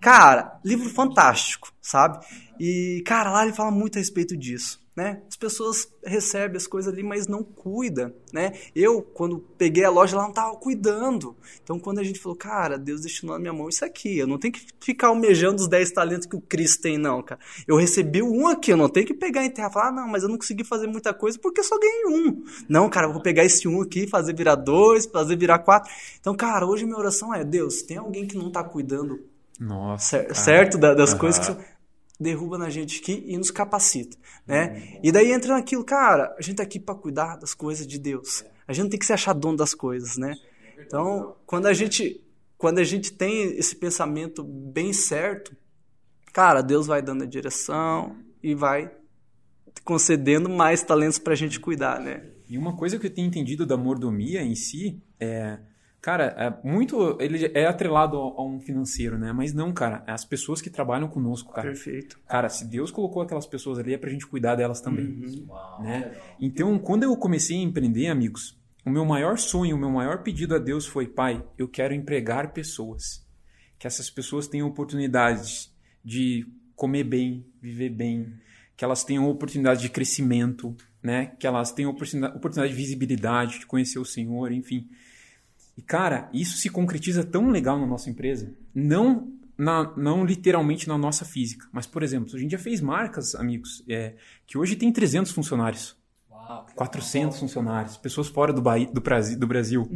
[0.00, 2.24] Cara, livro fantástico, sabe?
[2.60, 5.22] E, cara, lá ele fala muito a respeito disso né?
[5.28, 8.52] As pessoas recebem as coisas ali, mas não cuida, né?
[8.74, 11.36] Eu, quando peguei a loja, ela não estava cuidando.
[11.62, 14.38] Então, quando a gente falou, cara, Deus destinou na minha mão isso aqui, eu não
[14.38, 17.40] tenho que ficar almejando os 10 talentos que o Cristo tem, não, cara.
[17.66, 20.08] Eu recebi um aqui, eu não tenho que pegar em terra e falar, ah, não,
[20.08, 22.44] mas eu não consegui fazer muita coisa porque só ganhei um.
[22.68, 25.90] Não, cara, eu vou pegar esse um aqui, fazer virar dois, fazer virar quatro.
[26.20, 29.20] Então, cara, hoje minha oração é, Deus, tem alguém que não está cuidando
[29.58, 31.18] Nossa, certo das uhum.
[31.18, 31.73] coisas que
[32.18, 34.98] derruba na gente aqui e nos capacita, né?
[35.02, 38.44] E daí entra naquilo, cara, a gente tá aqui para cuidar das coisas de Deus.
[38.66, 40.34] A gente não tem que se achar dono das coisas, né?
[40.78, 42.20] Então, quando a gente
[42.56, 45.54] quando a gente tem esse pensamento bem certo,
[46.32, 48.90] cara, Deus vai dando a direção e vai
[49.84, 52.24] concedendo mais talentos para a gente cuidar, né?
[52.48, 55.58] E uma coisa que eu tenho entendido da mordomia em si é
[56.04, 57.16] Cara, é muito.
[57.18, 59.32] Ele é atrelado a um financeiro, né?
[59.32, 60.04] Mas não, cara.
[60.06, 61.68] É as pessoas que trabalham conosco, cara.
[61.68, 62.20] Perfeito.
[62.28, 65.06] Cara, se Deus colocou aquelas pessoas ali, é pra gente cuidar delas também.
[65.06, 65.48] Uhum.
[65.82, 66.14] Né?
[66.38, 70.54] Então, quando eu comecei a empreender, amigos, o meu maior sonho, o meu maior pedido
[70.54, 73.26] a Deus foi: Pai, eu quero empregar pessoas.
[73.78, 75.74] Que essas pessoas tenham oportunidades
[76.04, 76.46] de
[76.76, 78.30] comer bem, viver bem,
[78.76, 81.32] que elas tenham oportunidade de crescimento, né?
[81.38, 84.86] Que elas tenham oportunidade, oportunidade de visibilidade, de conhecer o Senhor, enfim.
[85.76, 88.52] E, cara, isso se concretiza tão legal na nossa empresa.
[88.74, 91.66] Não, na, não literalmente na nossa física.
[91.72, 94.14] Mas, por exemplo, a gente já fez marcas, amigos, é,
[94.46, 95.96] que hoje tem 300 funcionários.
[96.30, 97.96] Uau, 400 funcionários.
[97.96, 99.90] Pessoas fora do, Bahia, do, Brasil, do Brasil.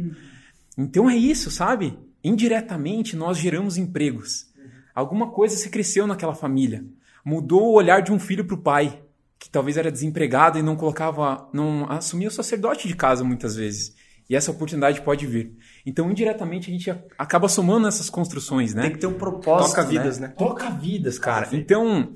[0.77, 1.97] Então é isso, sabe?
[2.23, 4.49] Indiretamente, nós geramos empregos.
[4.93, 6.83] Alguma coisa se cresceu naquela família.
[7.23, 9.01] Mudou o olhar de um filho para o pai,
[9.37, 13.95] que talvez era desempregado e não colocava, não assumia o sacerdote de casa muitas vezes.
[14.29, 15.55] E essa oportunidade pode vir.
[15.85, 18.83] Então, indiretamente, a gente acaba somando essas construções, né?
[18.83, 19.69] Tem que ter um propósito.
[19.75, 20.27] Toca vidas, né?
[20.37, 21.49] Toca vidas, cara.
[21.51, 22.13] Então,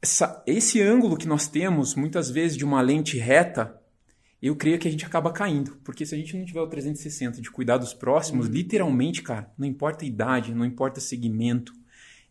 [0.00, 3.76] essa- esse ângulo que nós temos, muitas vezes, de uma lente reta,
[4.40, 5.76] eu creio que a gente acaba caindo.
[5.82, 9.66] Porque se a gente não tiver o 360 de cuidar dos próximos, literalmente, cara, não
[9.66, 11.72] importa a idade, não importa segmento,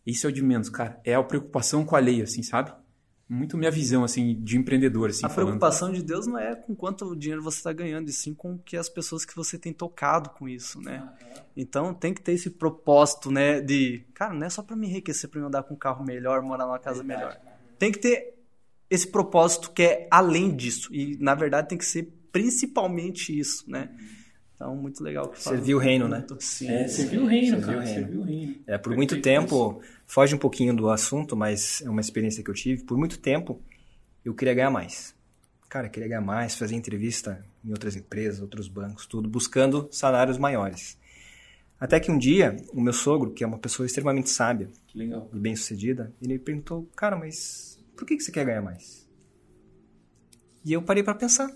[0.06, 0.99] isso é o de menos, cara.
[1.04, 2.72] É a preocupação com a lei, assim, sabe?
[3.28, 5.47] Muito minha visão, assim, de empreendedor, assim, A falando.
[5.47, 8.76] preocupação de Deus não é com quanto dinheiro você está ganhando, e sim com que
[8.78, 11.09] as pessoas que você tem tocado com isso, né?
[11.55, 13.61] Então tem que ter esse propósito, né?
[13.61, 16.41] De, cara, não é só para me enriquecer, para me andar com um carro melhor,
[16.41, 17.39] morar numa casa melhor.
[17.80, 18.36] Tem que ter
[18.89, 20.93] esse propósito que é além disso.
[20.93, 23.89] E na verdade tem que ser principalmente isso, né?
[24.55, 25.30] Então, muito legal.
[25.30, 25.57] que fala.
[25.57, 26.26] Servir o reino, né?
[26.39, 26.69] Sim.
[26.69, 27.78] É, serviu o reino, Serviu cara.
[27.78, 27.99] o reino.
[27.99, 28.55] Serviu o reino.
[28.67, 29.82] É, por muito tempo,
[30.14, 32.84] foge um pouquinho do assunto, mas é uma experiência que eu tive.
[32.84, 33.59] Por muito tempo,
[34.24, 35.16] eu queria ganhar mais.
[35.68, 40.99] Cara, queria ganhar mais, fazer entrevista em outras empresas, outros bancos, tudo, buscando salários maiores.
[41.80, 44.70] Até que um dia, o meu sogro, que é uma pessoa extremamente sábia
[45.34, 49.09] e bem-sucedida, ele me perguntou, cara, mas por que que você quer ganhar mais?
[50.64, 51.51] E eu parei para pensar.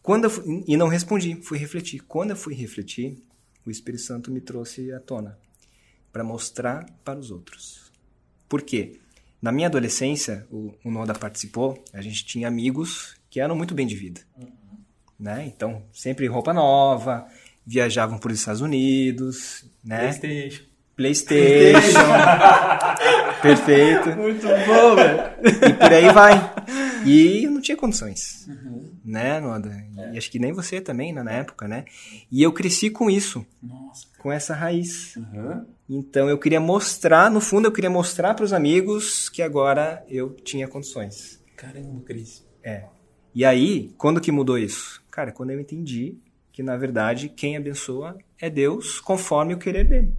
[0.00, 2.04] Quando fui- e não respondi, fui refletir.
[2.04, 3.20] Quando eu fui refletir,
[3.66, 5.36] o Espírito Santo me trouxe à tona
[6.12, 7.90] para mostrar para os outros.
[8.48, 9.00] Por quê?
[9.40, 13.86] Na minha adolescência, o, o Noda participou, a gente tinha amigos que eram muito bem
[13.86, 14.20] de vida.
[15.18, 15.44] Né?
[15.46, 17.26] Então, sempre roupa nova,
[17.66, 19.98] viajavam por Estados Unidos, né?
[19.98, 20.64] Playstation.
[20.94, 21.98] PlayStation.
[23.40, 24.10] Perfeito.
[24.16, 25.20] Muito bom, velho.
[25.42, 26.54] E por aí vai.
[27.04, 28.46] E eu não tinha condições.
[29.04, 29.84] Né, Noda?
[30.12, 31.84] E acho que nem você também, na época, né?
[32.30, 34.06] E eu cresci com isso, Nossa.
[34.18, 35.16] com essa raiz.
[35.16, 35.66] Aham.
[35.94, 40.30] Então eu queria mostrar, no fundo, eu queria mostrar para os amigos que agora eu
[40.30, 41.38] tinha condições.
[41.54, 42.46] Caramba, Cris.
[42.62, 42.84] É.
[43.34, 45.02] E aí, quando que mudou isso?
[45.10, 46.16] Cara, quando eu entendi
[46.50, 50.14] que, na verdade, quem abençoa é Deus conforme o querer dele.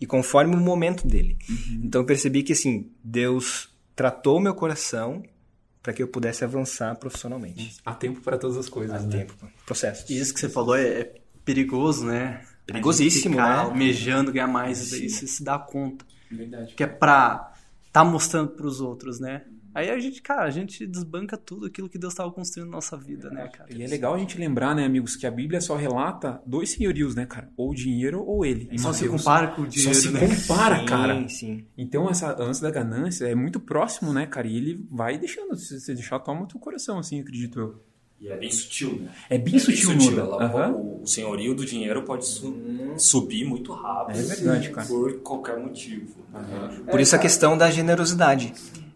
[0.00, 1.36] E conforme o momento dele.
[1.84, 5.22] Então eu percebi que, assim, Deus tratou o meu coração
[5.82, 7.76] para que eu pudesse avançar profissionalmente.
[7.84, 9.18] Há tempo para todas as coisas, Há né?
[9.18, 9.34] tempo.
[9.66, 10.10] Processo.
[10.10, 11.14] E isso que você falou é, é
[11.44, 12.42] perigoso, né?
[12.72, 13.62] Perigosíssimo, ficar né?
[13.62, 16.04] almejando ganhar mais, e daí você se dá conta.
[16.30, 16.74] Verdade.
[16.74, 17.52] Que é pra
[17.92, 19.42] tá mostrando pros outros, né?
[19.72, 22.96] Aí a gente, cara, a gente desbanca tudo aquilo que Deus estava construindo na nossa
[22.96, 23.72] vida, né, cara?
[23.72, 27.14] E é legal a gente lembrar, né, amigos, que a Bíblia só relata dois senhorios,
[27.14, 27.48] né, cara?
[27.56, 28.68] Ou o dinheiro ou ele.
[28.72, 30.20] Em Só se compara com o dinheiro, Só se né?
[30.20, 31.28] compara, sim, cara.
[31.28, 31.64] Sim.
[31.78, 34.48] Então, essa ânsia da ganância é muito próximo, né, cara?
[34.48, 37.89] E ele vai deixando, se você deixar, toma teu coração, assim, acredito eu.
[38.20, 39.10] E é bem sutil, né?
[39.30, 40.20] É bem sutil, muda.
[40.20, 40.76] Ela- Aham.
[41.02, 42.54] O senhorio do dinheiro pode su-
[42.98, 44.18] subir muito rápido.
[44.18, 44.86] É verdade, cara.
[44.86, 46.14] Por qualquer motivo.
[46.90, 48.52] Por isso a questão da generosidade.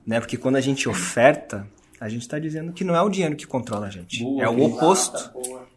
[0.07, 0.21] Né?
[0.21, 1.67] Porque quando a gente oferta,
[1.99, 4.23] a gente está dizendo que não é o dinheiro que controla a gente.
[4.23, 5.31] Boa, é o oposto.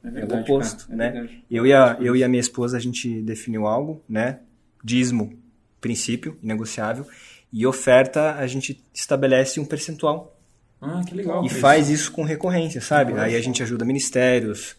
[0.04, 0.94] É É o verdade, oposto, cara.
[0.94, 1.12] É né?
[1.12, 1.44] verdade.
[1.50, 4.40] Eu e, a, eu e a minha esposa, a gente definiu algo, né?
[4.84, 5.34] Dízimo,
[5.80, 7.06] princípio, negociável.
[7.54, 10.37] E oferta, a gente estabelece um percentual.
[10.82, 11.44] Ah, que legal.
[11.46, 13.14] E faz isso com recorrência, sabe?
[13.14, 14.76] Aí a gente ajuda ministérios,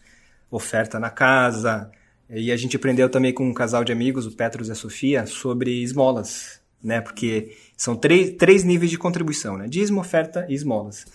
[0.49, 1.91] oferta na casa.
[2.29, 5.25] E a gente aprendeu também com um casal de amigos, o Petros e a Sofia,
[5.25, 7.01] sobre esmolas, né?
[7.01, 9.67] Porque são três, três níveis de contribuição, né?
[9.67, 11.05] Dízimo, oferta e esmolas.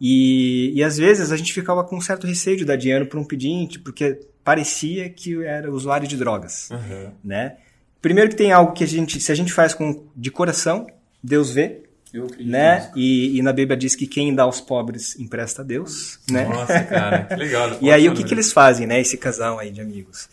[0.00, 3.18] E, e às vezes a gente ficava com um certo receio de dar dinheiro para
[3.18, 7.12] um pedinte, porque parecia que era usuário de drogas, Aham.
[7.24, 7.56] né?
[8.02, 10.86] Primeiro que tem algo que a gente, se a gente faz com de coração,
[11.22, 11.82] Deus vê,
[12.16, 12.90] Eu acredito né?
[12.96, 16.46] E, e na Bíblia diz que quem dá aos pobres empresta a Deus, né?
[16.46, 17.76] Nossa, cara, que legal.
[17.82, 18.98] E aí o que, que eles fazem, né?
[19.00, 20.28] Esse casal aí de amigos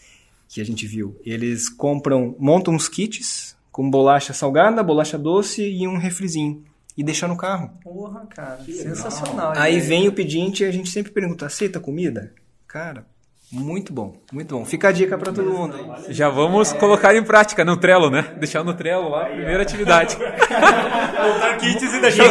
[0.47, 5.85] que a gente viu, eles compram, montam uns kits com bolacha salgada, bolacha doce e
[5.85, 6.63] um refrizinho
[6.95, 7.71] e deixam no carro.
[7.83, 9.53] Porra, cara, sensacional.
[9.57, 12.33] Aí vem o pedinte e a gente sempre pergunta: aceita comida?
[12.65, 13.05] Cara,
[13.51, 14.65] muito bom, muito bom.
[14.65, 15.75] Fica a dica pra todo mundo.
[15.75, 16.13] aí.
[16.13, 18.33] Já vamos colocar em prática no Trello, né?
[18.39, 20.17] Deixar no Trello lá, primeira atividade.
[20.17, 22.23] Montar kits e deixar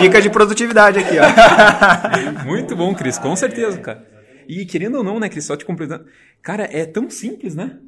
[0.00, 2.44] Dica de produtividade aqui, ó.
[2.46, 4.06] Muito bom, Cris, com certeza, cara.
[4.48, 6.06] E querendo ou não, né, Cris, só te completando.
[6.42, 7.78] Cara, é tão simples, né?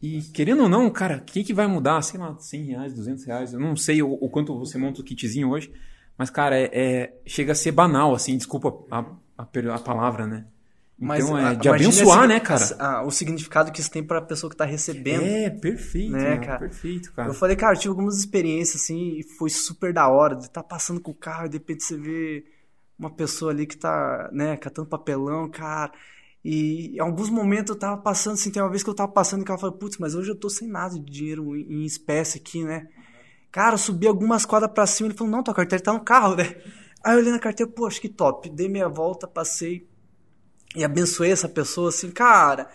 [0.00, 2.02] E querendo ou não, cara, o que, que vai mudar?
[2.02, 5.04] Sei lá, 100 reais, 200 reais, eu não sei o, o quanto você monta o
[5.04, 5.72] kitzinho hoje,
[6.16, 9.04] Mas, cara, é, é- chega a ser banal, assim, desculpa a,
[9.38, 10.44] a, a palavra, né?
[11.00, 12.76] Então é a- de abençoar, né, cara?
[12.78, 15.22] ah, o significado que isso tem pra pessoa que tá recebendo.
[15.24, 16.58] É, perfeito, Né, né, cara?
[16.58, 17.28] Perfeito, cara.
[17.28, 20.62] Eu falei, cara, eu tive algumas experiências assim e foi super da hora de estar
[20.62, 22.44] passando com o carro e de repente você vê
[22.98, 25.92] uma pessoa ali que tá, né, catando papelão, cara.
[26.44, 29.40] E em alguns momentos eu tava passando, assim, tem uma vez que eu tava passando
[29.40, 31.84] e o cara falou, putz, mas hoje eu tô sem nada de dinheiro em em
[31.84, 32.88] espécie aqui, né?
[33.52, 36.36] Cara, eu subi algumas quadras pra cima, ele falou, não, tua carteira tá no carro,
[36.36, 36.56] né?
[37.04, 38.50] Aí eu olhei na carteira, pô, acho que top.
[38.50, 39.88] Dei meia volta, passei
[40.76, 42.70] e abençoei essa pessoa, assim, cara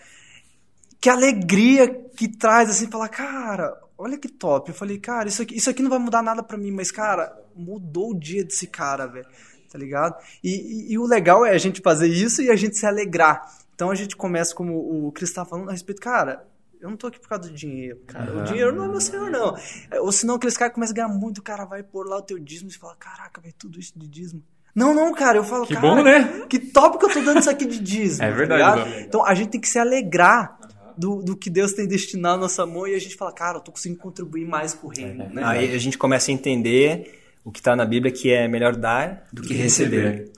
[1.00, 1.86] que alegria
[2.16, 4.70] que traz, assim, falar, cara, olha que top.
[4.70, 7.30] Eu falei, cara, isso aqui, isso aqui não vai mudar nada pra mim, mas, cara,
[7.54, 9.26] mudou o dia desse cara, velho.
[9.70, 10.16] Tá ligado?
[10.42, 13.54] E, e- e o legal é a gente fazer isso e a gente se alegrar.
[13.74, 16.46] Então a gente começa, como o Cris tá falando a respeito, cara,
[16.80, 18.38] eu não tô aqui por causa do dinheiro, cara.
[18.38, 19.54] O dinheiro não é meu senhor, não.
[19.90, 22.22] É, Ou senão aqueles caras começam a ganhar muito, o cara vai pôr lá o
[22.22, 24.42] teu dízimo e fala, caraca, velho, tudo isso de dízimo.
[24.74, 26.44] Não, não, cara, eu falo, Que cara, bom, né?
[26.48, 28.24] que top que eu tô dando isso aqui de dízimo.
[28.26, 28.90] É tá verdade?
[28.90, 29.00] Léo.
[29.02, 30.58] Então a gente tem que se alegrar
[30.96, 33.60] do, do que Deus tem destinado à nossa mão e a gente fala, cara, eu
[33.60, 35.28] tô conseguindo contribuir mais com o reino.
[35.32, 35.42] né?
[35.44, 39.26] Aí a gente começa a entender o que está na Bíblia, que é melhor dar
[39.32, 40.32] do que receber.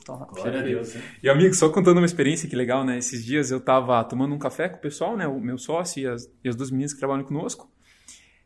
[1.22, 2.99] E amigo, só contando uma experiência que legal, né?
[2.99, 5.26] Esses dias eu tava tomando um café com o pessoal, né?
[5.26, 7.70] O meu sócio e as, e as duas meninas que trabalham conosco.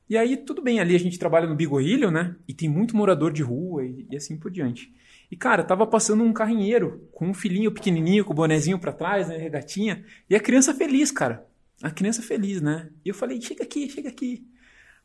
[0.08, 2.34] E aí, tudo bem, ali a gente trabalha no Bigorrilho, né?
[2.46, 4.92] E tem muito morador de rua e, e assim por diante.
[5.30, 9.28] E, cara, tava passando um carrinheiro com um filhinho pequenininho, com o bonezinho pra trás,
[9.28, 9.36] né?
[9.36, 10.04] Regatinha.
[10.28, 11.46] E a criança feliz, cara.
[11.82, 12.90] A criança feliz, né?
[13.04, 14.44] E eu falei, chega aqui, chega aqui.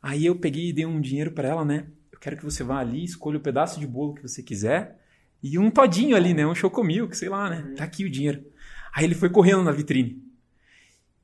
[0.02, 1.86] Aí eu peguei e dei um dinheiro pra ela, né?
[2.12, 4.98] Eu quero que você vá ali, escolha o pedaço de bolo que você quiser
[5.42, 6.46] e um todinho ali, né?
[6.46, 7.74] Um chocomilk, sei lá, né?
[7.76, 8.44] Tá aqui o dinheiro.
[8.92, 10.22] Aí ele foi correndo na vitrine.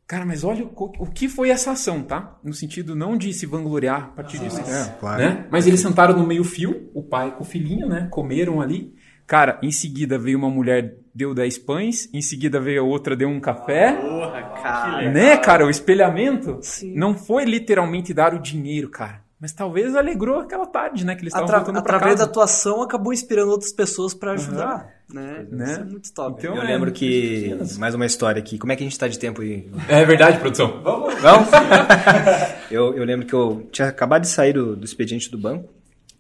[0.07, 2.39] Cara, mas olha o, o que foi essa ação, tá?
[2.45, 4.61] No sentido não de se vangloriar a partir disso.
[4.61, 5.23] É, claro.
[5.23, 5.47] Né?
[5.51, 8.09] Mas eles sentaram no meio fio, o pai com o filhinho, né?
[8.11, 8.95] Comeram ali.
[9.27, 12.11] Cara, em seguida veio uma mulher, deu 10 pães.
[12.13, 13.93] Em seguida veio a outra, deu um café.
[13.93, 15.11] Porra, cara.
[15.11, 15.67] Né, cara?
[15.67, 16.95] O espelhamento Sim.
[16.95, 19.22] não foi literalmente dar o dinheiro, cara.
[19.43, 21.17] Mas talvez alegrou aquela tarde, né?
[21.17, 22.27] Que eles estavam Atra- voltando pra através casa.
[22.27, 25.45] da atuação acabou inspirando outras pessoas pra ajudar, né?
[25.51, 25.65] Né?
[25.73, 26.39] Isso é muito top.
[26.39, 27.59] Então, Eu é, lembro que.
[27.77, 28.57] Mais uma história aqui.
[28.57, 29.69] Como é que a gente está de tempo aí?
[29.89, 30.81] É verdade, produção.
[30.85, 31.45] Não?
[32.71, 35.69] eu, eu lembro que eu tinha acabado de sair do, do expediente do banco.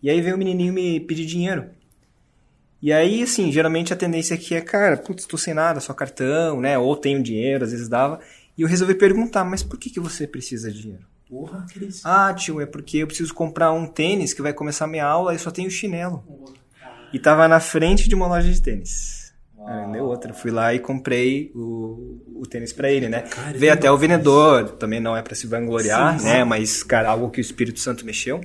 [0.02, 1.66] E aí veio o menininho me pedir dinheiro.
[2.82, 6.60] E aí, assim, geralmente a tendência aqui é, cara, putz, tô sem nada, só cartão,
[6.60, 6.76] né?
[6.76, 8.18] Ou tenho dinheiro, às vezes dava.
[8.58, 11.11] E eu resolvi perguntar, mas por que, que você precisa de dinheiro?
[11.32, 12.02] Porra, isso.
[12.04, 15.38] Ah, tio, é porque eu preciso comprar um tênis que vai começar minha aula e
[15.38, 16.22] só tenho chinelo.
[17.10, 19.32] E tava na frente de uma loja de tênis.
[19.66, 20.34] Aí deu outra.
[20.34, 23.24] Fui lá e comprei o, o tênis pra ele, né?
[23.54, 26.44] Veio até o vendedor, também não é pra se vangloriar, né?
[26.44, 28.38] Mas, cara, algo que o Espírito Santo mexeu.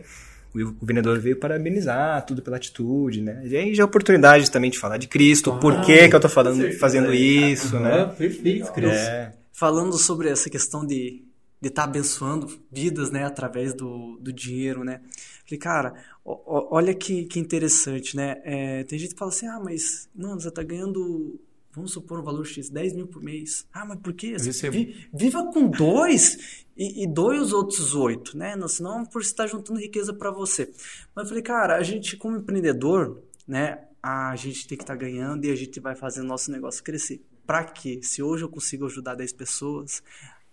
[0.56, 3.42] O, o vendedor veio parabenizar tudo pela atitude, né?
[3.44, 6.30] E aí já é oportunidade também de falar de Cristo, por que que eu tô
[6.30, 8.06] falando, fazendo isso, né?
[8.18, 8.94] perfeito, Cris.
[8.94, 9.34] É.
[9.52, 11.27] Falando sobre essa questão de
[11.60, 15.02] de estar abençoando vidas, né, através do, do dinheiro, né?
[15.46, 15.94] Falei, cara,
[16.24, 18.42] ó- olha que, que interessante, né?
[18.44, 21.40] É, tem gente que fala assim, ah, mas, mano, você tá ganhando,
[21.74, 23.66] vamos supor um valor X, 10 mil por mês.
[23.74, 24.38] Ah, mas por quê?
[24.38, 28.56] Você vi- viva com dois e, e doe os outros oito, né?
[28.56, 30.72] Não, senão por você estar juntando riqueza para você.
[31.16, 35.46] Mas eu falei, cara, a gente como empreendedor, né, a gente tem que estar ganhando
[35.46, 37.22] e a gente vai fazer o nosso negócio crescer.
[37.46, 38.00] Pra quê?
[38.04, 40.04] Se hoje eu consigo ajudar 10 pessoas,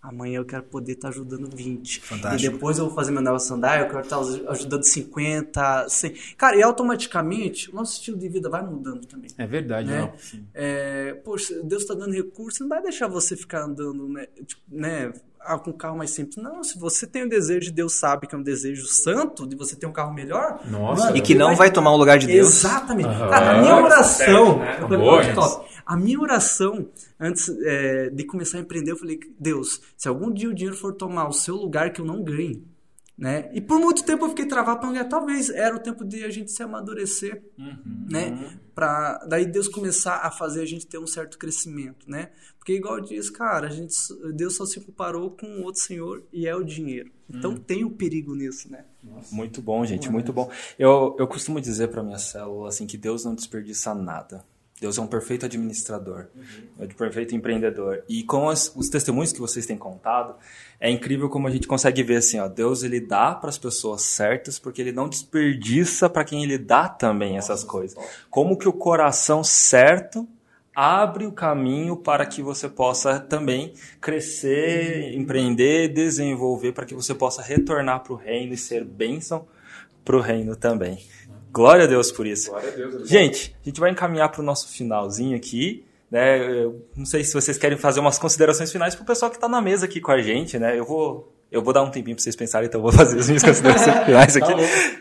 [0.07, 2.01] amanhã eu quero poder estar ajudando 20.
[2.01, 2.43] Fantástico.
[2.43, 4.19] E depois eu vou fazer meu negócio andar, eu quero estar
[4.51, 6.13] ajudando 50, 100.
[6.37, 9.29] Cara, e automaticamente o nosso estilo de vida vai mudando também.
[9.37, 10.13] É verdade, Né?
[10.53, 15.13] É, poxa, Deus está dando recurso, não vai deixar você ficar andando, né, tipo, né,
[15.45, 16.37] ah, com um carro mais simples.
[16.37, 19.75] Não, se você tem o desejo, Deus sabe que é um desejo santo de você
[19.75, 20.59] ter um carro melhor.
[20.65, 22.49] Nossa, E que não vai tomar o lugar de Deus.
[22.49, 23.07] Exatamente.
[23.07, 23.29] Aham.
[23.29, 24.59] Cara, a minha oração.
[24.59, 24.97] Certo, né?
[24.97, 25.65] Boa, top.
[25.85, 26.87] A minha oração,
[27.19, 30.93] antes é, de começar a empreender, eu falei, Deus, se algum dia o dinheiro for
[30.93, 32.63] tomar o seu lugar que eu não ganhe,
[33.17, 33.49] né?
[33.53, 35.05] E por muito tempo eu fiquei travado para ganhar.
[35.05, 37.41] Talvez era o tempo de a gente se amadurecer,
[38.09, 38.57] né?
[38.73, 42.31] Para daí Deus começar a fazer a gente ter um certo crescimento, né?
[42.57, 43.95] Porque igual diz, cara, a gente,
[44.33, 47.11] Deus só se comparou com outro Senhor e é o dinheiro.
[47.29, 48.85] Então tem o perigo nisso, né?
[49.31, 50.51] Muito bom, gente, muito bom.
[50.77, 54.43] Eu, eu costumo dizer para minha célula assim que Deus não desperdiça nada.
[54.79, 56.25] Deus é um perfeito administrador,
[56.77, 58.03] é um perfeito empreendedor.
[58.09, 60.35] E com as- os testemunhos que vocês têm contado,
[60.81, 64.01] é incrível como a gente consegue ver assim, ó, Deus ele dá para as pessoas
[64.01, 67.97] certas porque ele não desperdiça para quem ele dá também essas coisas.
[68.29, 70.27] Como que o coração certo
[70.75, 77.41] abre o caminho para que você possa também crescer, empreender, desenvolver, para que você possa
[77.41, 79.47] retornar para o reino e ser bênção
[80.03, 80.99] para o reino também.
[81.55, 82.49] Glória a Deus por isso.
[82.49, 83.09] Glória a Deus.
[83.09, 85.85] Gente, a gente vai encaminhar para o nosso finalzinho aqui.
[86.11, 86.63] Né?
[86.63, 89.47] Eu não sei se vocês querem fazer umas considerações finais para o pessoal que está
[89.47, 90.59] na mesa aqui com a gente.
[90.59, 90.77] Né?
[90.77, 93.27] Eu vou eu vou dar um tempinho para vocês pensarem, então eu vou fazer as
[93.27, 94.51] minhas considerações finais aqui,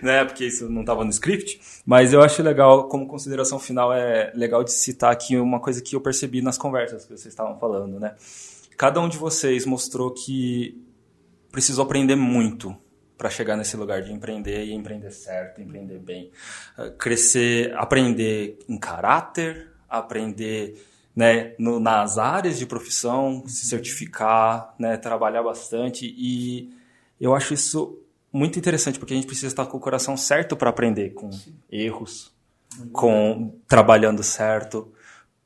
[0.00, 0.24] né?
[0.24, 1.61] Porque isso não estava no script.
[1.84, 5.96] Mas eu acho legal, como consideração final, é legal de citar aqui uma coisa que
[5.96, 8.14] eu percebi nas conversas que vocês estavam falando, né?
[8.76, 10.80] Cada um de vocês mostrou que
[11.50, 12.76] precisou aprender muito
[13.17, 16.31] para chegar nesse lugar de empreender e empreender certo, empreender bem,
[16.99, 20.85] crescer, aprender em caráter, aprender
[21.15, 26.12] né, no, nas áreas de profissão, se certificar, né, trabalhar bastante.
[26.17, 26.73] E
[27.21, 27.99] eu acho isso
[28.33, 31.31] muito interessante porque a gente precisa estar com o coração certo para aprender com
[31.71, 32.33] erros,
[32.93, 34.93] com trabalhando certo,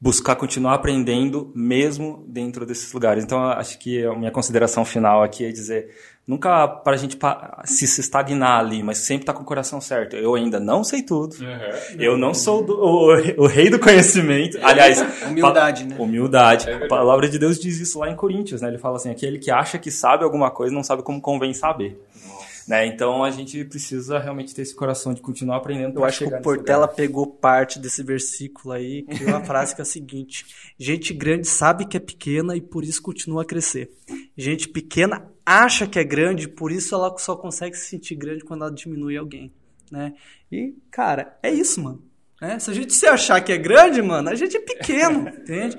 [0.00, 3.24] buscar continuar aprendendo mesmo dentro desses lugares.
[3.24, 5.94] Então, acho que a minha consideração final aqui é dizer,
[6.28, 7.18] nunca para a gente
[7.64, 10.14] se, se estagnar ali, mas sempre tá com o coração certo.
[10.14, 11.34] Eu ainda não sei tudo.
[11.40, 11.96] Uhum.
[11.98, 14.58] Eu não sou do, o, o, rei do conhecimento.
[14.62, 15.96] Aliás, humildade, né?
[15.98, 16.68] Humildade.
[16.68, 18.68] É a palavra de Deus diz isso lá em Coríntios, né?
[18.68, 21.98] Ele fala assim: aquele que acha que sabe alguma coisa não sabe como convém saber.
[22.68, 22.86] Né?
[22.86, 25.98] Então a gente precisa realmente ter esse coração de continuar aprendendo.
[25.98, 29.82] Eu acho que o Portela pegou parte desse versículo aí, criou uma frase que é
[29.82, 30.44] a seguinte:
[30.78, 33.90] gente grande sabe que é pequena e por isso continua a crescer.
[34.36, 38.64] Gente pequena acha que é grande, por isso ela só consegue se sentir grande quando
[38.64, 39.50] ela diminui alguém.
[39.90, 40.12] Né?
[40.52, 42.02] E, cara, é isso, mano.
[42.38, 42.58] Né?
[42.58, 45.78] Se a gente se achar que é grande, mano, a gente é pequeno, entende?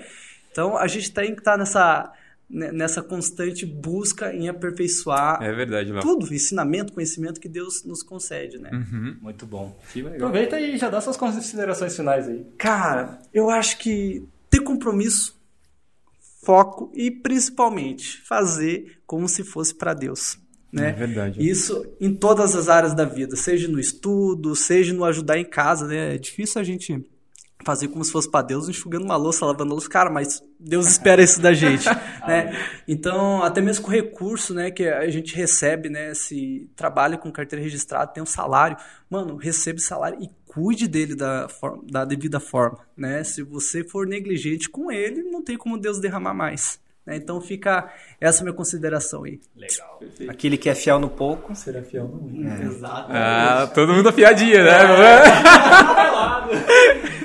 [0.51, 2.11] Então a gente tem que estar tá nessa
[2.49, 8.71] nessa constante busca em aperfeiçoar é verdade, tudo, ensinamento, conhecimento que Deus nos concede, né?
[8.73, 9.17] Uhum.
[9.21, 9.79] Muito bom.
[10.15, 12.45] Aproveita e já dá suas considerações finais aí.
[12.57, 15.39] Cara, eu acho que ter compromisso,
[16.41, 20.39] foco e principalmente fazer como se fosse para Deus.
[20.71, 20.89] Né?
[20.89, 21.47] É verdade.
[21.47, 25.87] Isso em todas as áreas da vida, seja no estudo, seja no ajudar em casa,
[25.87, 26.15] né?
[26.15, 27.03] É difícil a gente
[27.63, 31.21] fazer como se fosse para Deus, enxugando uma louça, lavando louça, cara, mas Deus espera
[31.21, 31.85] isso da gente,
[32.27, 32.57] né?
[32.87, 37.31] Então, até mesmo com o recurso, né, que a gente recebe, né, se trabalha com
[37.31, 38.77] carteira registrada, tem um salário,
[39.09, 43.23] mano, recebe salário e cuide dele da, forma, da devida forma, né?
[43.23, 46.79] Se você for negligente com ele, não tem como Deus derramar mais.
[47.05, 47.15] Né?
[47.17, 49.39] Então fica essa minha consideração aí.
[49.55, 49.97] Legal.
[49.99, 50.31] Perfeito.
[50.31, 52.61] Aquele que é fiel no pouco será fiel no muito.
[52.61, 52.65] É.
[52.65, 53.11] Exato.
[53.11, 54.79] Ah, todo mundo afiadinho, né?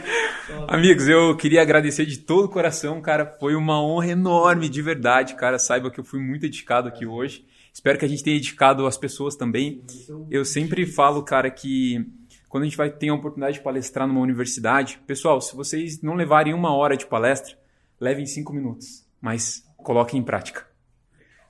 [0.68, 3.26] Amigos, eu queria agradecer de todo o coração, cara.
[3.38, 5.58] Foi uma honra enorme, de verdade, cara.
[5.58, 7.44] Saiba que eu fui muito dedicado aqui hoje.
[7.72, 9.82] Espero que a gente tenha dedicado as pessoas também.
[10.30, 12.06] Eu sempre falo, cara, que
[12.48, 16.14] quando a gente vai ter a oportunidade de palestrar numa universidade, pessoal, se vocês não
[16.14, 17.56] levarem uma hora de palestra,
[18.00, 20.66] levem cinco minutos, mas coloquem em prática.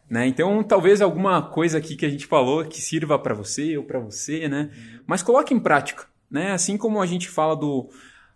[0.08, 0.26] Né?
[0.26, 3.98] Então, talvez alguma coisa aqui que a gente falou que sirva para você ou para
[3.98, 4.70] você, né?
[5.06, 6.52] Mas coloque em prática, né?
[6.52, 7.88] Assim como a gente fala do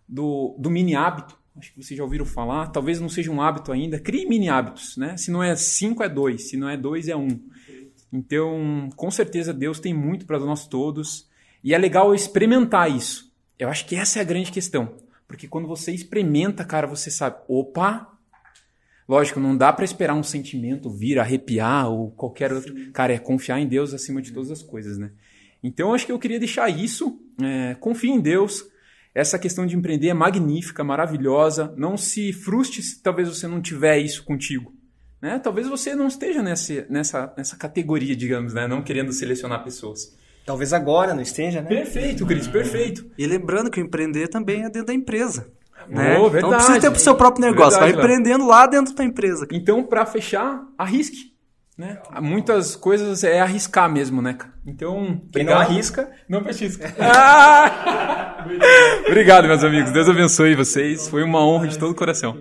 [0.09, 1.37] do, do mini hábito.
[1.57, 2.69] Acho que vocês já ouviram falar.
[2.69, 3.99] Talvez não seja um hábito ainda.
[3.99, 5.17] Crie mini hábitos, né?
[5.17, 6.49] Se não é cinco, é dois.
[6.49, 7.29] Se não é dois, é um.
[8.13, 11.29] Então, com certeza, Deus tem muito para nós todos.
[11.63, 13.33] E é legal experimentar isso.
[13.59, 14.95] Eu acho que essa é a grande questão.
[15.27, 18.17] Porque quando você experimenta, cara, você sabe, opa,
[19.07, 22.75] lógico, não dá para esperar um sentimento vir arrepiar ou qualquer outro.
[22.93, 25.11] Cara, é confiar em Deus acima de todas as coisas, né?
[25.63, 27.21] Então, acho que eu queria deixar isso.
[27.43, 28.65] É, confie em Deus
[29.15, 31.73] essa questão de empreender é magnífica, maravilhosa.
[31.77, 34.73] Não se frustre se talvez você não tiver isso contigo.
[35.21, 35.39] Né?
[35.39, 38.69] Talvez você não esteja nessa, nessa, nessa categoria, digamos, né?
[38.69, 40.17] não querendo selecionar pessoas.
[40.47, 41.69] Talvez agora não esteja, né?
[41.69, 43.05] Perfeito, Cris, perfeito.
[43.19, 45.47] E lembrando que o empreender também é dentro da empresa.
[45.87, 46.19] Né?
[46.19, 46.39] Oh, verdade.
[46.39, 47.79] Então precisa ter para o seu próprio negócio.
[47.79, 49.47] Verdade, vai empreendendo lá dentro da empresa.
[49.53, 51.35] Então, para fechar, arrisque.
[51.79, 51.97] Né?
[52.21, 54.37] Muitas coisas é arriscar mesmo, né?
[54.67, 56.93] Então, quem não arrisca, não petisca.
[57.01, 58.45] Ah!
[59.07, 59.93] obrigado, meus amigos.
[59.93, 61.07] Deus abençoe vocês.
[61.09, 62.37] Foi uma honra de todo o coração.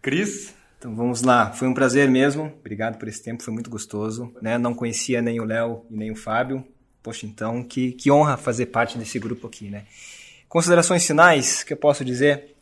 [0.00, 0.54] Cris?
[0.78, 1.52] Então vamos lá.
[1.52, 2.52] Foi um prazer mesmo.
[2.60, 4.32] Obrigado por esse tempo, foi muito gostoso.
[4.40, 4.56] Né?
[4.56, 6.64] Não conhecia nem o Léo e nem o Fábio.
[7.02, 9.84] Poxa, então, que, que honra fazer parte desse grupo aqui, né?
[10.48, 12.54] Considerações finais que eu posso dizer.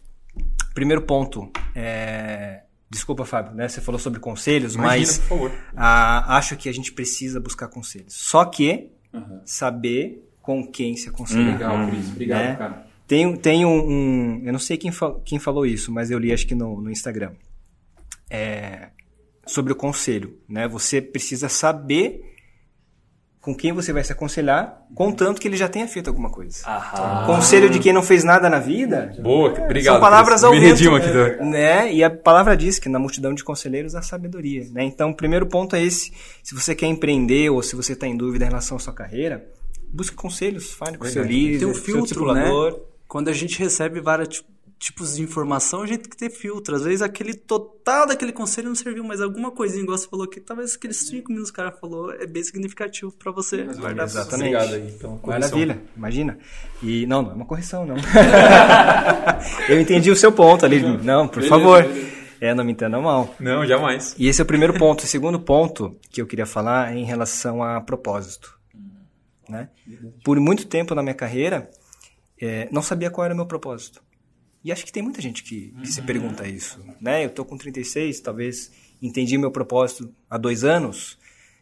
[0.74, 3.68] Primeiro ponto, é, Desculpa, Fábio, né?
[3.68, 5.52] Você falou sobre conselhos, Imagina, mas por favor.
[5.74, 8.14] A, acho que a gente precisa buscar conselhos.
[8.14, 9.40] Só que uhum.
[9.44, 11.52] saber com quem se aconselha.
[11.52, 12.08] Legal, Cris.
[12.10, 12.56] Obrigado, né?
[12.56, 12.86] cara.
[13.06, 16.32] Tem, tem um, um, Eu não sei quem, fa quem falou isso, mas eu li
[16.32, 17.32] acho que no, no Instagram.
[18.30, 18.90] É,
[19.46, 20.66] sobre o conselho, né?
[20.68, 22.33] Você precisa saber
[23.44, 26.66] com quem você vai se aconselhar, contanto que ele já tenha feito alguma coisa.
[26.66, 27.26] Aham.
[27.26, 29.14] Conselho de quem não fez nada na vida.
[29.20, 29.94] Boa, obrigado.
[29.94, 31.36] São palavras ao vento, aqui, né?
[31.42, 31.92] né?
[31.92, 34.82] E a palavra diz que na multidão de conselheiros há sabedoria, né?
[34.84, 36.10] Então, o primeiro ponto é esse.
[36.42, 39.44] Se você quer empreender ou se você está em dúvida em relação à sua carreira,
[39.92, 42.00] busque conselhos, fale com o seu líder, Tem um seu filtro,
[42.32, 42.40] né?
[42.44, 42.80] discipulador.
[43.06, 44.44] Quando a gente recebe vários ti-
[44.84, 46.76] tipos de informação, a gente tem que ter filtro.
[46.76, 50.40] Às vezes aquele total daquele conselho não serviu, mas alguma coisinha, igual você falou aqui,
[50.40, 54.04] talvez aqueles cinco minutos que o cara falou é bem significativo pra você guardar.
[54.04, 54.54] Exatamente.
[54.54, 54.94] Obrigado aí.
[54.94, 55.58] Então, correção.
[55.58, 56.38] Maravilha, imagina.
[56.82, 57.96] E não, não é uma correção, não.
[59.70, 60.80] Eu entendi o seu ponto ali.
[60.80, 61.82] Não, por Beleza, favor.
[61.82, 62.14] beleza.
[62.38, 63.34] É, não me entenda mal.
[63.40, 64.14] Não, jamais.
[64.18, 65.04] E esse é o primeiro ponto.
[65.04, 68.52] O segundo ponto que eu queria falar é em relação a propósito.
[69.48, 69.70] Né?
[70.22, 71.70] Por muito tempo na minha carreira,
[72.38, 74.03] é, não sabia qual era o meu propósito.
[74.64, 76.80] E acho que tem muita gente que, que se pergunta isso.
[76.98, 77.22] Né?
[77.24, 78.72] Eu estou com 36, talvez
[79.02, 81.18] entendi meu propósito há dois anos.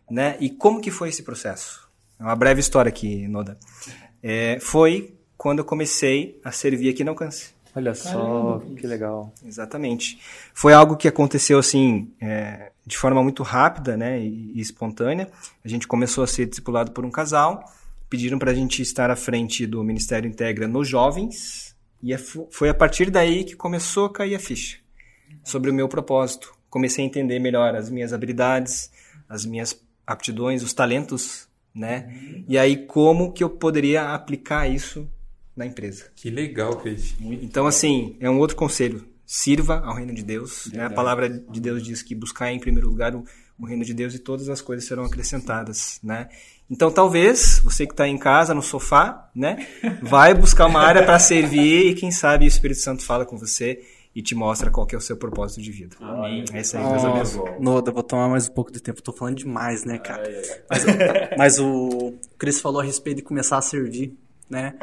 [0.09, 0.37] Né?
[0.39, 1.91] E como que foi esse processo?
[2.19, 3.59] É uma breve história aqui, Noda.
[4.23, 7.53] É, foi quando eu comecei a servir aqui no Alcance.
[7.75, 9.35] Olha só, que legal.
[9.45, 10.21] Exatamente.
[10.55, 15.29] Foi algo que aconteceu assim é, de forma muito rápida, né, e, e espontânea.
[15.65, 17.65] A gente começou a ser discipulado por um casal,
[18.09, 21.72] pediram para a gente estar à frente do Ministério Integra nos jovens,
[22.03, 24.79] e é foi a partir daí que começou a cair a ficha
[25.45, 26.53] sobre o meu propósito.
[26.69, 28.91] Comecei a entender melhor as minhas habilidades,
[29.29, 32.13] as minhas aptidões, os talentos, né?
[32.49, 35.09] E aí como que eu poderia aplicar isso
[35.57, 36.11] na empresa?
[36.17, 37.15] Que legal, Peixe.
[37.21, 39.07] Então, assim, é um outro conselho.
[39.25, 40.67] Sirva ao reino de Deus.
[40.73, 40.85] né?
[40.87, 43.25] A palavra de Deus diz que buscar em primeiro lugar o,
[43.59, 46.29] o reino de Deus e todas as coisas serão acrescentadas, né?
[46.73, 49.67] Então, talvez, você que está em casa, no sofá, né?
[50.01, 53.83] Vai buscar uma área para servir e, quem sabe, o Espírito Santo fala com você
[54.17, 55.97] e te mostra qual que é o seu propósito de vida.
[56.01, 56.47] Amém.
[56.51, 57.61] É isso aí, Deus abençoe.
[57.61, 59.03] Noda, vou tomar mais um pouco de tempo.
[59.03, 60.23] Tô falando demais, né, cara?
[60.71, 60.85] Mas,
[61.37, 64.17] mas o Cris falou a respeito de começar a servir,
[64.49, 64.75] né?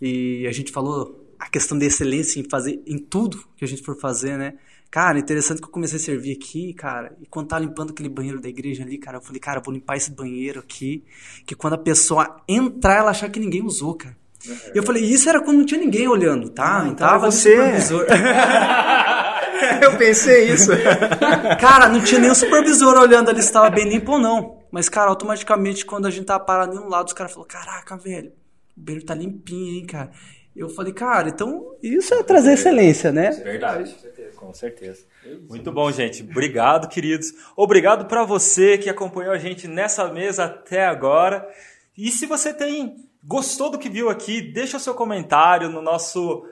[0.00, 3.82] E a gente falou a questão da excelência em fazer em tudo que a gente
[3.82, 4.54] for fazer, né?
[4.92, 8.38] Cara, interessante que eu comecei a servir aqui, cara, e quando tava limpando aquele banheiro
[8.38, 11.02] da igreja ali, cara, eu falei, cara, eu vou limpar esse banheiro aqui,
[11.46, 14.14] que quando a pessoa entrar, ela achar que ninguém usou, cara.
[14.46, 16.80] E eu falei, isso era quando não tinha ninguém olhando, tá?
[16.82, 17.56] Não então tava ali você.
[17.56, 18.06] supervisor.
[19.80, 20.70] Eu pensei isso.
[21.60, 24.58] Cara, não tinha nem o supervisor olhando ali se tava bem limpo ou não.
[24.72, 27.96] Mas, cara, automaticamente, quando a gente tava parado em um lado, os caras falaram, caraca,
[27.96, 28.32] velho,
[28.76, 30.10] o banheiro tá limpinho, hein, cara.
[30.54, 33.30] Eu falei, cara, então isso é trazer excelência, né?
[33.30, 33.94] Verdade.
[34.36, 35.04] Com certeza.
[35.48, 36.22] Muito bom, gente.
[36.22, 37.32] Obrigado, queridos.
[37.56, 41.48] Obrigado para você que acompanhou a gente nessa mesa até agora.
[41.96, 46.44] E se você tem gostou do que viu aqui, deixa o seu comentário no nosso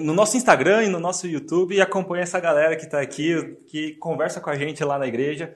[0.00, 3.92] no nosso Instagram e no nosso YouTube e acompanha essa galera que está aqui, que
[3.96, 5.54] conversa com a gente lá na igreja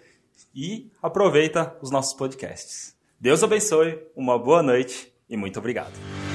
[0.54, 2.94] e aproveita os nossos podcasts.
[3.18, 6.27] Deus abençoe, uma boa noite e muito obrigado.